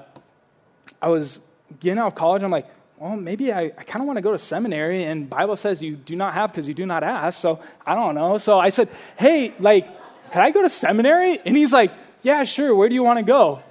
[1.00, 1.40] I was
[1.80, 2.66] getting out of college, I'm like,
[2.98, 5.96] well, maybe I, I kind of want to go to seminary, and Bible says you
[5.96, 8.38] do not have because you do not ask, so I don't know.
[8.38, 9.86] So I said, hey, like,
[10.32, 11.38] can I go to seminary?
[11.44, 11.92] And he's like,
[12.28, 12.74] yeah, sure.
[12.74, 13.62] Where do you want to go?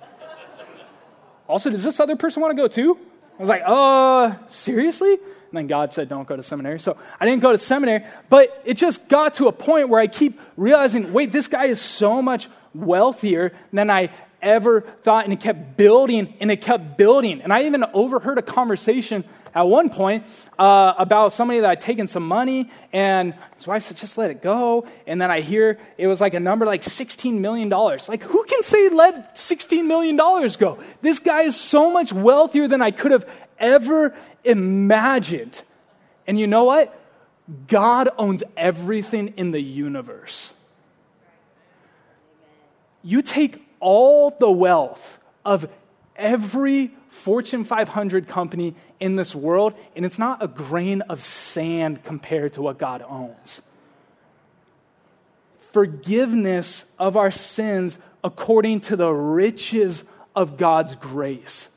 [1.48, 2.98] Also, does this other person want to go too?
[3.38, 5.14] I was like, uh, seriously?
[5.14, 6.80] And then God said, don't go to seminary.
[6.80, 10.08] So I didn't go to seminary, but it just got to a point where I
[10.08, 14.10] keep realizing, wait, this guy is so much wealthier than I
[14.42, 15.24] ever thought.
[15.24, 17.42] And it kept building and it kept building.
[17.42, 19.24] And I even overheard a conversation
[19.54, 20.26] at one point
[20.60, 24.42] uh, about somebody that had taken some money and his wife said, just let it
[24.42, 24.88] go.
[25.08, 27.70] And then I hear it was like a number like $16 million.
[27.70, 30.78] Like, who can say let $16 million go?
[31.02, 33.28] This guy is so much wealthier than I could have
[33.58, 35.64] ever imagined.
[36.28, 36.94] And you know what?
[37.68, 40.52] God owns everything in the universe.
[43.02, 45.70] You take all the wealth of
[46.16, 52.54] every Fortune 500 company in this world, and it's not a grain of sand compared
[52.54, 53.62] to what God owns.
[55.72, 60.04] Forgiveness of our sins according to the riches
[60.36, 61.70] of God's grace.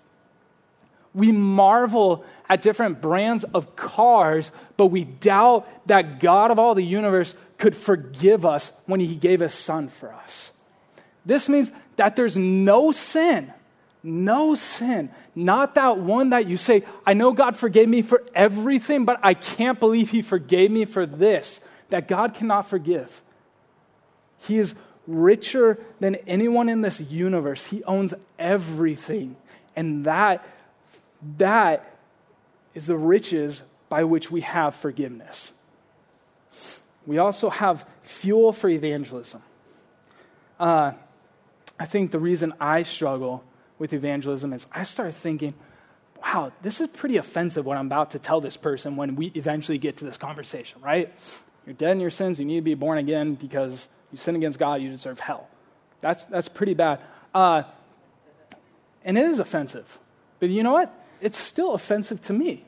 [1.13, 6.85] We marvel at different brands of cars, but we doubt that God of all the
[6.85, 10.53] universe could forgive us when He gave His Son for us.
[11.31, 13.53] This means that there's no sin
[14.03, 15.11] no sin.
[15.35, 19.35] Not that one that you say, I know God forgave me for everything, but I
[19.35, 21.61] can't believe He forgave me for this.
[21.91, 23.23] That God cannot forgive.
[24.47, 24.75] He is
[25.07, 27.67] richer than anyone in this universe.
[27.67, 29.37] He owns everything.
[29.77, 30.47] And that,
[31.39, 31.99] that
[32.75, 35.53] is the riches by which we have forgiveness.
[37.07, 39.43] we also have fuel for evangelism.
[40.59, 40.93] Uh,
[41.81, 43.43] I think the reason I struggle
[43.79, 45.55] with evangelism is I start thinking,
[46.23, 49.79] wow, this is pretty offensive what I'm about to tell this person when we eventually
[49.79, 51.11] get to this conversation, right?
[51.65, 54.59] You're dead in your sins, you need to be born again because you sin against
[54.59, 55.49] God, you deserve hell.
[56.03, 57.01] That's, that's pretty bad.
[57.35, 57.63] Uh,
[59.03, 59.99] and it is offensive.
[60.39, 60.95] But you know what?
[61.23, 62.67] It's still offensive to me.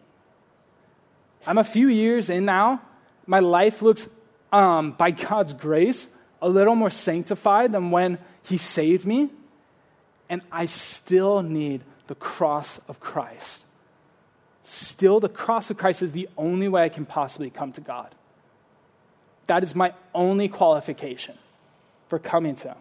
[1.47, 2.81] I'm a few years in now.
[3.27, 4.09] My life looks,
[4.53, 6.09] um, by God's grace,
[6.43, 9.31] a little more sanctified than when He saved me.
[10.29, 13.65] And I still need the cross of Christ.
[14.63, 18.15] Still, the cross of Christ is the only way I can possibly come to God.
[19.47, 21.37] That is my only qualification
[22.09, 22.77] for coming to Him.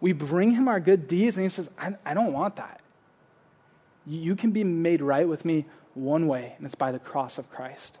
[0.00, 2.80] We bring Him our good deeds, and He says, I, I don't want that.
[4.06, 7.50] You can be made right with me one way, and it's by the cross of
[7.50, 7.98] Christ.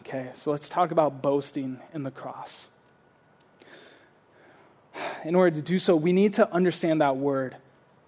[0.00, 2.68] Okay, so let's talk about boasting in the cross.
[5.24, 7.56] In order to do so, we need to understand that word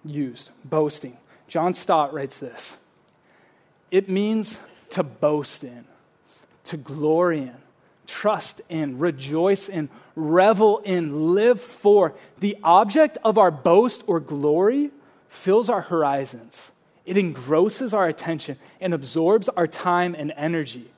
[0.05, 1.17] used, boasting.
[1.47, 2.77] John Stott writes this
[3.91, 4.59] it means
[4.91, 5.85] to boast in,
[6.65, 7.55] to glory in,
[8.07, 12.13] trust in, rejoice in, revel in, live for.
[12.39, 14.91] The object of our boast or glory
[15.27, 16.71] fills our horizons.
[17.05, 20.91] It engrosses our attention and absorbs our time and energy.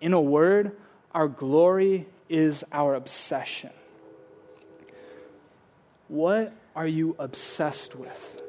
[0.00, 0.76] In a word,
[1.12, 3.70] our glory is our obsession.
[6.08, 8.40] What are you obsessed with?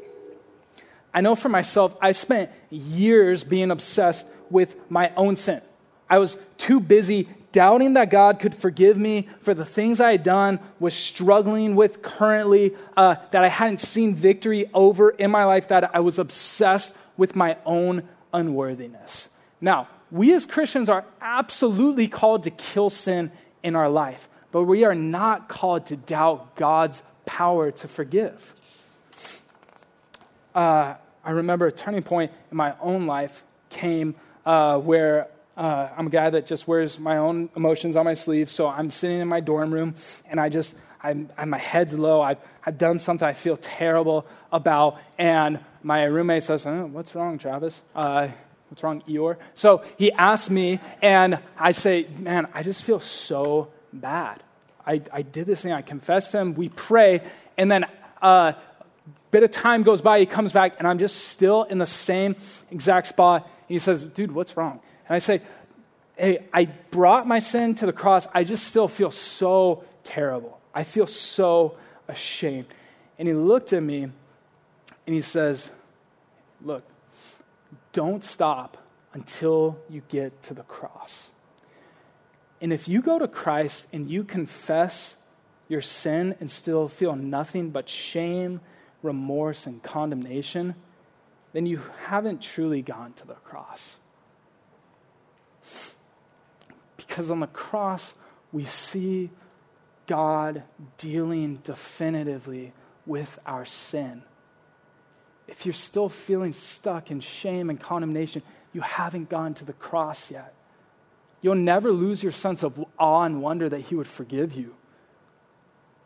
[1.14, 5.62] I know for myself, I spent years being obsessed with my own sin.
[6.10, 10.24] I was too busy doubting that God could forgive me for the things I had
[10.24, 15.70] done, was struggling with currently, uh, that I hadn't seen victory over in my life,
[15.70, 19.30] that I was obsessed with my own unworthiness.
[19.60, 23.32] Now, we as Christians are absolutely called to kill sin
[23.64, 28.56] in our life, but we are not called to doubt God's power to forgive.
[30.56, 34.16] Uh, I remember a turning point in my own life came
[34.48, 38.50] uh, where uh, I'm a guy that just wears my own emotions on my sleeve.
[38.50, 39.94] So I'm sitting in my dorm room
[40.26, 42.20] and I just, I'm, I'm, my head's low.
[42.20, 45.00] I've, I've done something I feel terrible about.
[45.20, 47.80] And my roommate says, oh, What's wrong, Travis?
[47.94, 48.30] Uh,
[48.70, 49.38] what's wrong, Eeyore?
[49.54, 54.42] So he asks me, and I say, Man, I just feel so bad.
[54.90, 55.72] I, I did this thing.
[55.72, 56.56] I confess him.
[56.56, 57.22] We pray.
[57.60, 57.86] And then
[58.24, 58.54] uh,
[59.30, 60.20] bit of time goes by.
[60.20, 62.36] He comes back, and I'm just still in the same
[62.72, 63.44] exact spot.
[63.44, 64.80] And he says, Dude, what's wrong?
[65.08, 65.42] And I say,
[66.18, 68.28] Hey, I brought my sin to the cross.
[68.34, 70.60] I just still feel so terrible.
[70.74, 71.78] I feel so
[72.08, 72.66] ashamed.
[73.20, 74.14] And he looked at me and
[75.06, 75.72] he says,
[76.64, 76.84] Look,
[77.94, 78.78] don't stop
[79.14, 81.30] until you get to the cross.
[82.62, 85.16] And if you go to Christ and you confess
[85.68, 88.60] your sin and still feel nothing but shame,
[89.02, 90.76] remorse, and condemnation,
[91.54, 93.98] then you haven't truly gone to the cross.
[96.98, 98.14] Because on the cross,
[98.52, 99.30] we see
[100.08, 100.64] God
[100.98, 102.74] dealing definitively
[103.06, 104.24] with our sin.
[105.48, 108.44] If you're still feeling stuck in shame and condemnation,
[108.74, 110.54] you haven't gone to the cross yet.
[111.42, 114.76] You'll never lose your sense of awe and wonder that He would forgive you.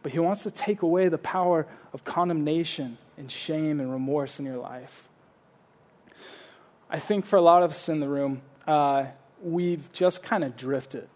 [0.02, 4.46] But He wants to take away the power of condemnation and shame and remorse in
[4.46, 5.08] your life.
[6.90, 9.06] I think for a lot of us in the room, uh,
[9.42, 11.10] we've just kind of drifted.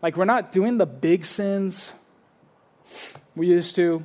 [0.00, 1.92] Like, we're not doing the big sins
[3.34, 4.04] we used to,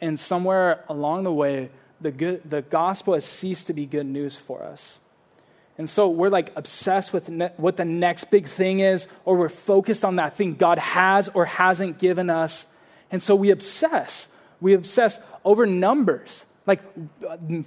[0.00, 1.70] and somewhere along the way,
[2.00, 4.98] the, good, the gospel has ceased to be good news for us.
[5.78, 9.48] And so we're like obsessed with ne- what the next big thing is, or we're
[9.48, 12.66] focused on that thing God has or hasn't given us.
[13.10, 14.26] And so we obsess.
[14.60, 16.44] We obsess over numbers.
[16.66, 16.82] Like,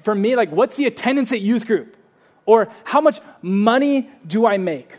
[0.04, 1.96] for me, like, what's the attendance at youth group?
[2.46, 4.94] Or how much money do I make?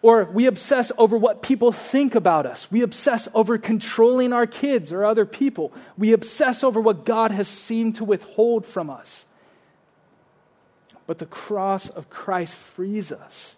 [0.00, 2.70] Or we obsess over what people think about us.
[2.70, 5.72] We obsess over controlling our kids or other people.
[5.98, 9.26] We obsess over what God has seemed to withhold from us.
[11.06, 13.56] But the cross of Christ frees us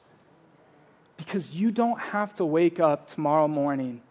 [1.17, 4.03] because you don't have to wake up tomorrow morning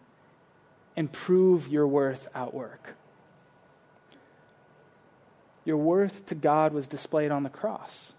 [0.96, 2.94] and prove your worth at work.
[5.64, 8.12] Your worth to God was displayed on the cross.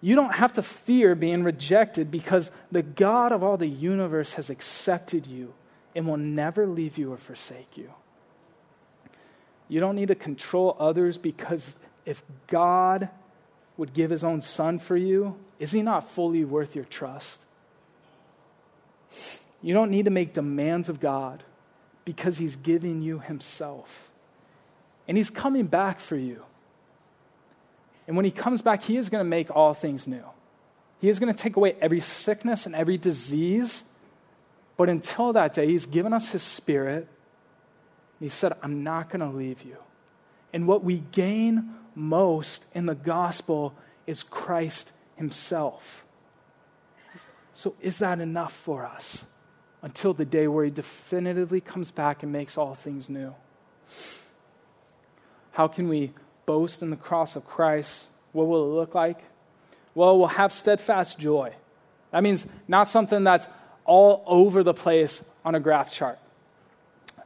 [0.00, 4.50] You don't have to fear being rejected because the God of all the universe has
[4.50, 5.54] accepted you
[5.94, 7.90] and will never leave you or forsake you.
[9.68, 13.08] You don't need to control others because if God
[13.76, 17.44] would give his own son for you, is he not fully worth your trust?
[19.62, 21.42] You don't need to make demands of God
[22.04, 24.10] because He's giving you Himself.
[25.08, 26.44] And He's coming back for you.
[28.06, 30.24] And when He comes back, He is going to make all things new.
[31.00, 33.84] He is going to take away every sickness and every disease.
[34.76, 37.08] But until that day, He's given us His Spirit.
[38.18, 39.76] And He said, I'm not going to leave you.
[40.52, 43.74] And what we gain most in the gospel
[44.06, 46.04] is Christ Himself.
[47.52, 49.24] So, is that enough for us
[49.82, 53.34] until the day where He definitively comes back and makes all things new?
[55.52, 56.12] How can we
[56.44, 58.08] boast in the cross of Christ?
[58.32, 59.24] What will it look like?
[59.94, 61.54] Well, we'll have steadfast joy.
[62.10, 63.48] That means not something that's
[63.86, 66.18] all over the place on a graph chart.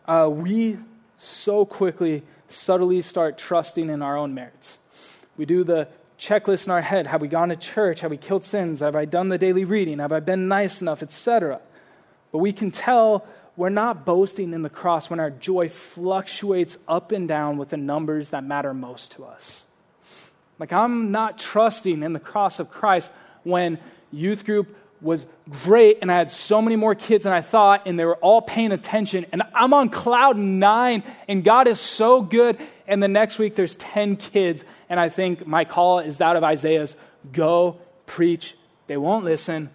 [0.06, 0.78] Uh, we
[1.16, 4.78] so quickly, subtly start trusting in our own merits.
[5.36, 5.88] We do the
[6.18, 7.06] checklist in our head.
[7.06, 8.00] Have we gone to church?
[8.00, 8.80] Have we killed sins?
[8.80, 9.98] Have i done the daily reading?
[9.98, 11.60] Have i been nice enough etc
[12.32, 13.26] but we can tell
[13.56, 17.76] we're not boasting in the cross when our joy fluctuates up and down with the
[17.76, 19.64] numbers that matter most to us.
[20.58, 23.10] Like i'm not trusting in the cross of christ
[23.42, 23.78] when
[24.12, 27.98] youth group was great and I had so many more kids than I thought and
[27.98, 32.58] they were all paying attention and I'm on cloud nine and God is so good.
[32.86, 36.44] And the next week there's 10 kids and I think my call is that of
[36.44, 36.96] Isaiah's
[37.32, 38.56] go preach.
[38.86, 39.70] They won't listen.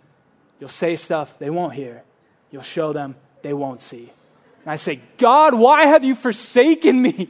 [0.60, 2.04] You'll say stuff they won't hear.
[2.52, 4.12] You'll show them they won't see.
[4.64, 7.30] And I say, God, why have you forsaken me?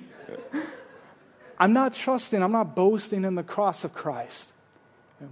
[1.60, 4.54] I'm not trusting, I'm not boasting in the cross of Christ.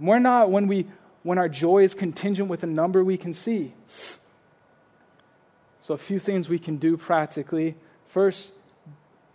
[0.00, 0.86] We're not, when we
[1.24, 3.72] when our joy is contingent with a number we can see.
[5.80, 7.74] So, a few things we can do practically.
[8.06, 8.52] First,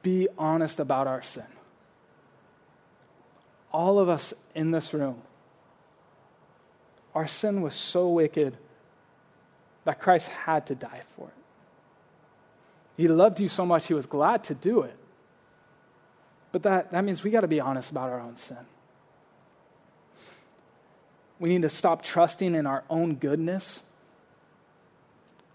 [0.01, 1.45] be honest about our sin.
[3.71, 5.21] All of us in this room,
[7.13, 8.57] our sin was so wicked
[9.83, 11.33] that Christ had to die for it.
[12.97, 14.95] He loved you so much, he was glad to do it.
[16.51, 18.57] But that, that means we got to be honest about our own sin.
[21.39, 23.81] We need to stop trusting in our own goodness.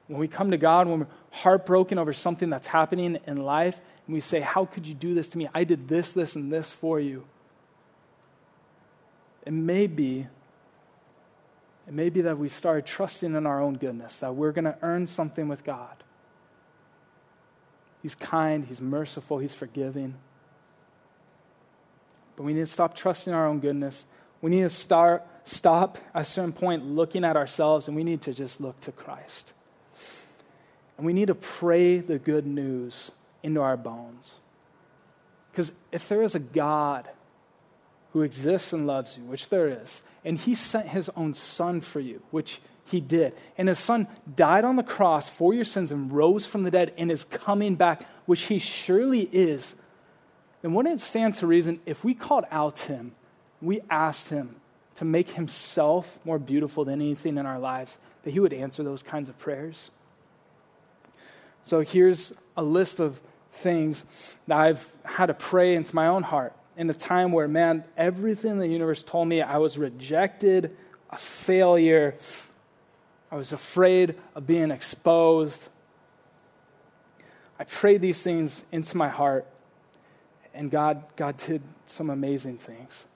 [0.07, 4.15] When we come to God, when we're heartbroken over something that's happening in life, and
[4.15, 5.49] we say, How could you do this to me?
[5.55, 7.25] I did this, this, and this for you.
[9.47, 10.27] It may be,
[11.87, 14.77] it may be that we've started trusting in our own goodness, that we're going to
[14.81, 16.03] earn something with God.
[18.03, 20.15] He's kind, He's merciful, He's forgiving.
[22.37, 24.07] But we need to stop trusting our own goodness.
[24.41, 28.23] We need to start stop at a certain point looking at ourselves and we need
[28.23, 29.53] to just look to Christ.
[30.97, 33.11] And we need to pray the good news
[33.43, 34.37] into our bones.
[35.51, 37.09] Because if there is a God
[38.13, 42.01] who exists and loves you, which there is, and he sent his own son for
[42.01, 46.13] you, which he did, and his son died on the cross for your sins and
[46.13, 49.75] rose from the dead and is coming back, which he surely is,
[50.63, 53.15] then wouldn't it stand to reason if we called out to him,
[53.61, 54.57] we asked him
[54.97, 59.03] to make himself more beautiful than anything in our lives, that he would answer those
[59.03, 59.91] kinds of prayers.
[61.63, 63.21] So here's a list of
[63.51, 67.85] things that I've had to pray into my own heart in a time where, man,
[67.97, 70.77] everything in the universe told me I was rejected,
[71.11, 72.17] a failure.
[73.31, 75.69] I was afraid of being exposed.
[77.59, 79.47] I prayed these things into my heart,
[80.53, 83.07] and God, God did some amazing things.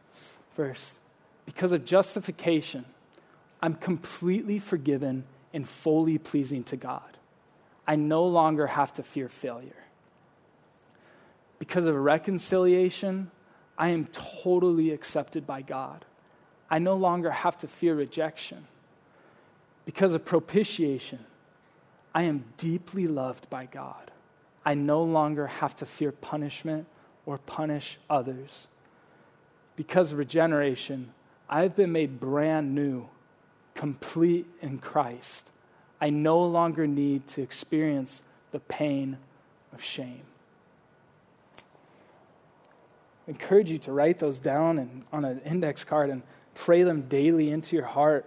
[0.55, 0.97] First,
[1.49, 2.85] because of justification,
[3.63, 5.25] I'm completely forgiven
[5.55, 7.17] and fully pleasing to God.
[7.87, 9.83] I no longer have to fear failure.
[11.59, 13.31] Because of reconciliation,
[13.79, 16.05] I am totally accepted by God.
[16.69, 18.67] I no longer have to fear rejection.
[19.87, 21.21] Because of propitiation,
[22.15, 24.11] I am deeply loved by God.
[24.67, 26.87] I no longer have to fear punishment
[27.25, 28.67] or punish others.
[29.77, 31.15] Because of regeneration,
[31.49, 33.09] I've been made brand new,
[33.75, 35.51] complete in Christ.
[36.01, 39.19] I no longer need to experience the pain
[39.73, 40.23] of shame.
[43.27, 46.23] I encourage you to write those down and, on an index card and
[46.55, 48.27] pray them daily into your heart.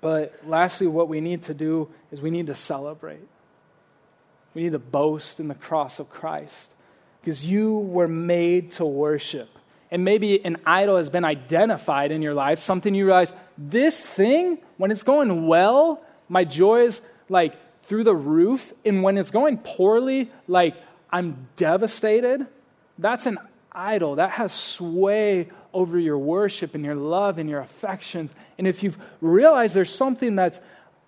[0.00, 3.26] But lastly, what we need to do is we need to celebrate.
[4.54, 6.74] We need to boast in the cross of Christ
[7.20, 9.57] because you were made to worship
[9.90, 14.58] and maybe an idol has been identified in your life, something you realize, this thing,
[14.76, 18.72] when it's going well, my joy is like through the roof.
[18.84, 20.76] And when it's going poorly, like
[21.10, 22.46] I'm devastated.
[22.98, 23.38] That's an
[23.72, 24.16] idol.
[24.16, 28.32] That has sway over your worship and your love and your affections.
[28.58, 30.60] And if you've realized there's something that's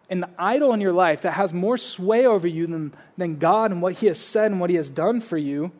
[0.08, 3.80] an idol in your life that has more sway over you than, than God and
[3.80, 5.70] what He has said and what He has done for you,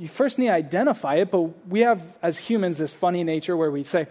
[0.00, 1.30] you first need to identify it.
[1.30, 4.06] But we have, as humans, this funny nature where we say,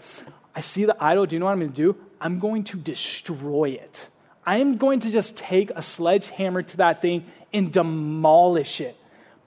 [0.55, 1.25] I see the idol.
[1.25, 1.97] Do you know what I'm going to do?
[2.21, 4.07] I'm going to destroy it.
[4.45, 8.95] I am going to just take a sledgehammer to that thing and demolish it.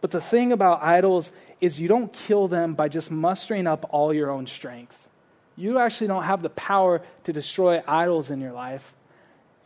[0.01, 1.30] But the thing about idols
[1.61, 5.09] is you don't kill them by just mustering up all your own strength.
[5.55, 8.95] You actually don't have the power to destroy idols in your life.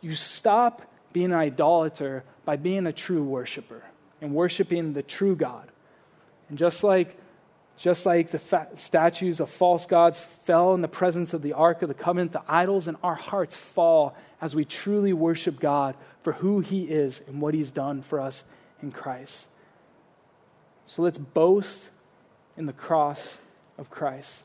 [0.01, 3.83] You stop being an idolater by being a true worshiper
[4.21, 5.71] and worshiping the true God.
[6.49, 7.17] And just like
[7.77, 11.83] just like the fa- statues of false gods fell in the presence of the Ark
[11.83, 16.33] of the Covenant, the idols in our hearts fall as we truly worship God for
[16.33, 18.43] who He is and what He's done for us
[18.81, 19.47] in Christ.
[20.87, 21.89] So let's boast
[22.57, 23.37] in the cross
[23.77, 24.43] of Christ.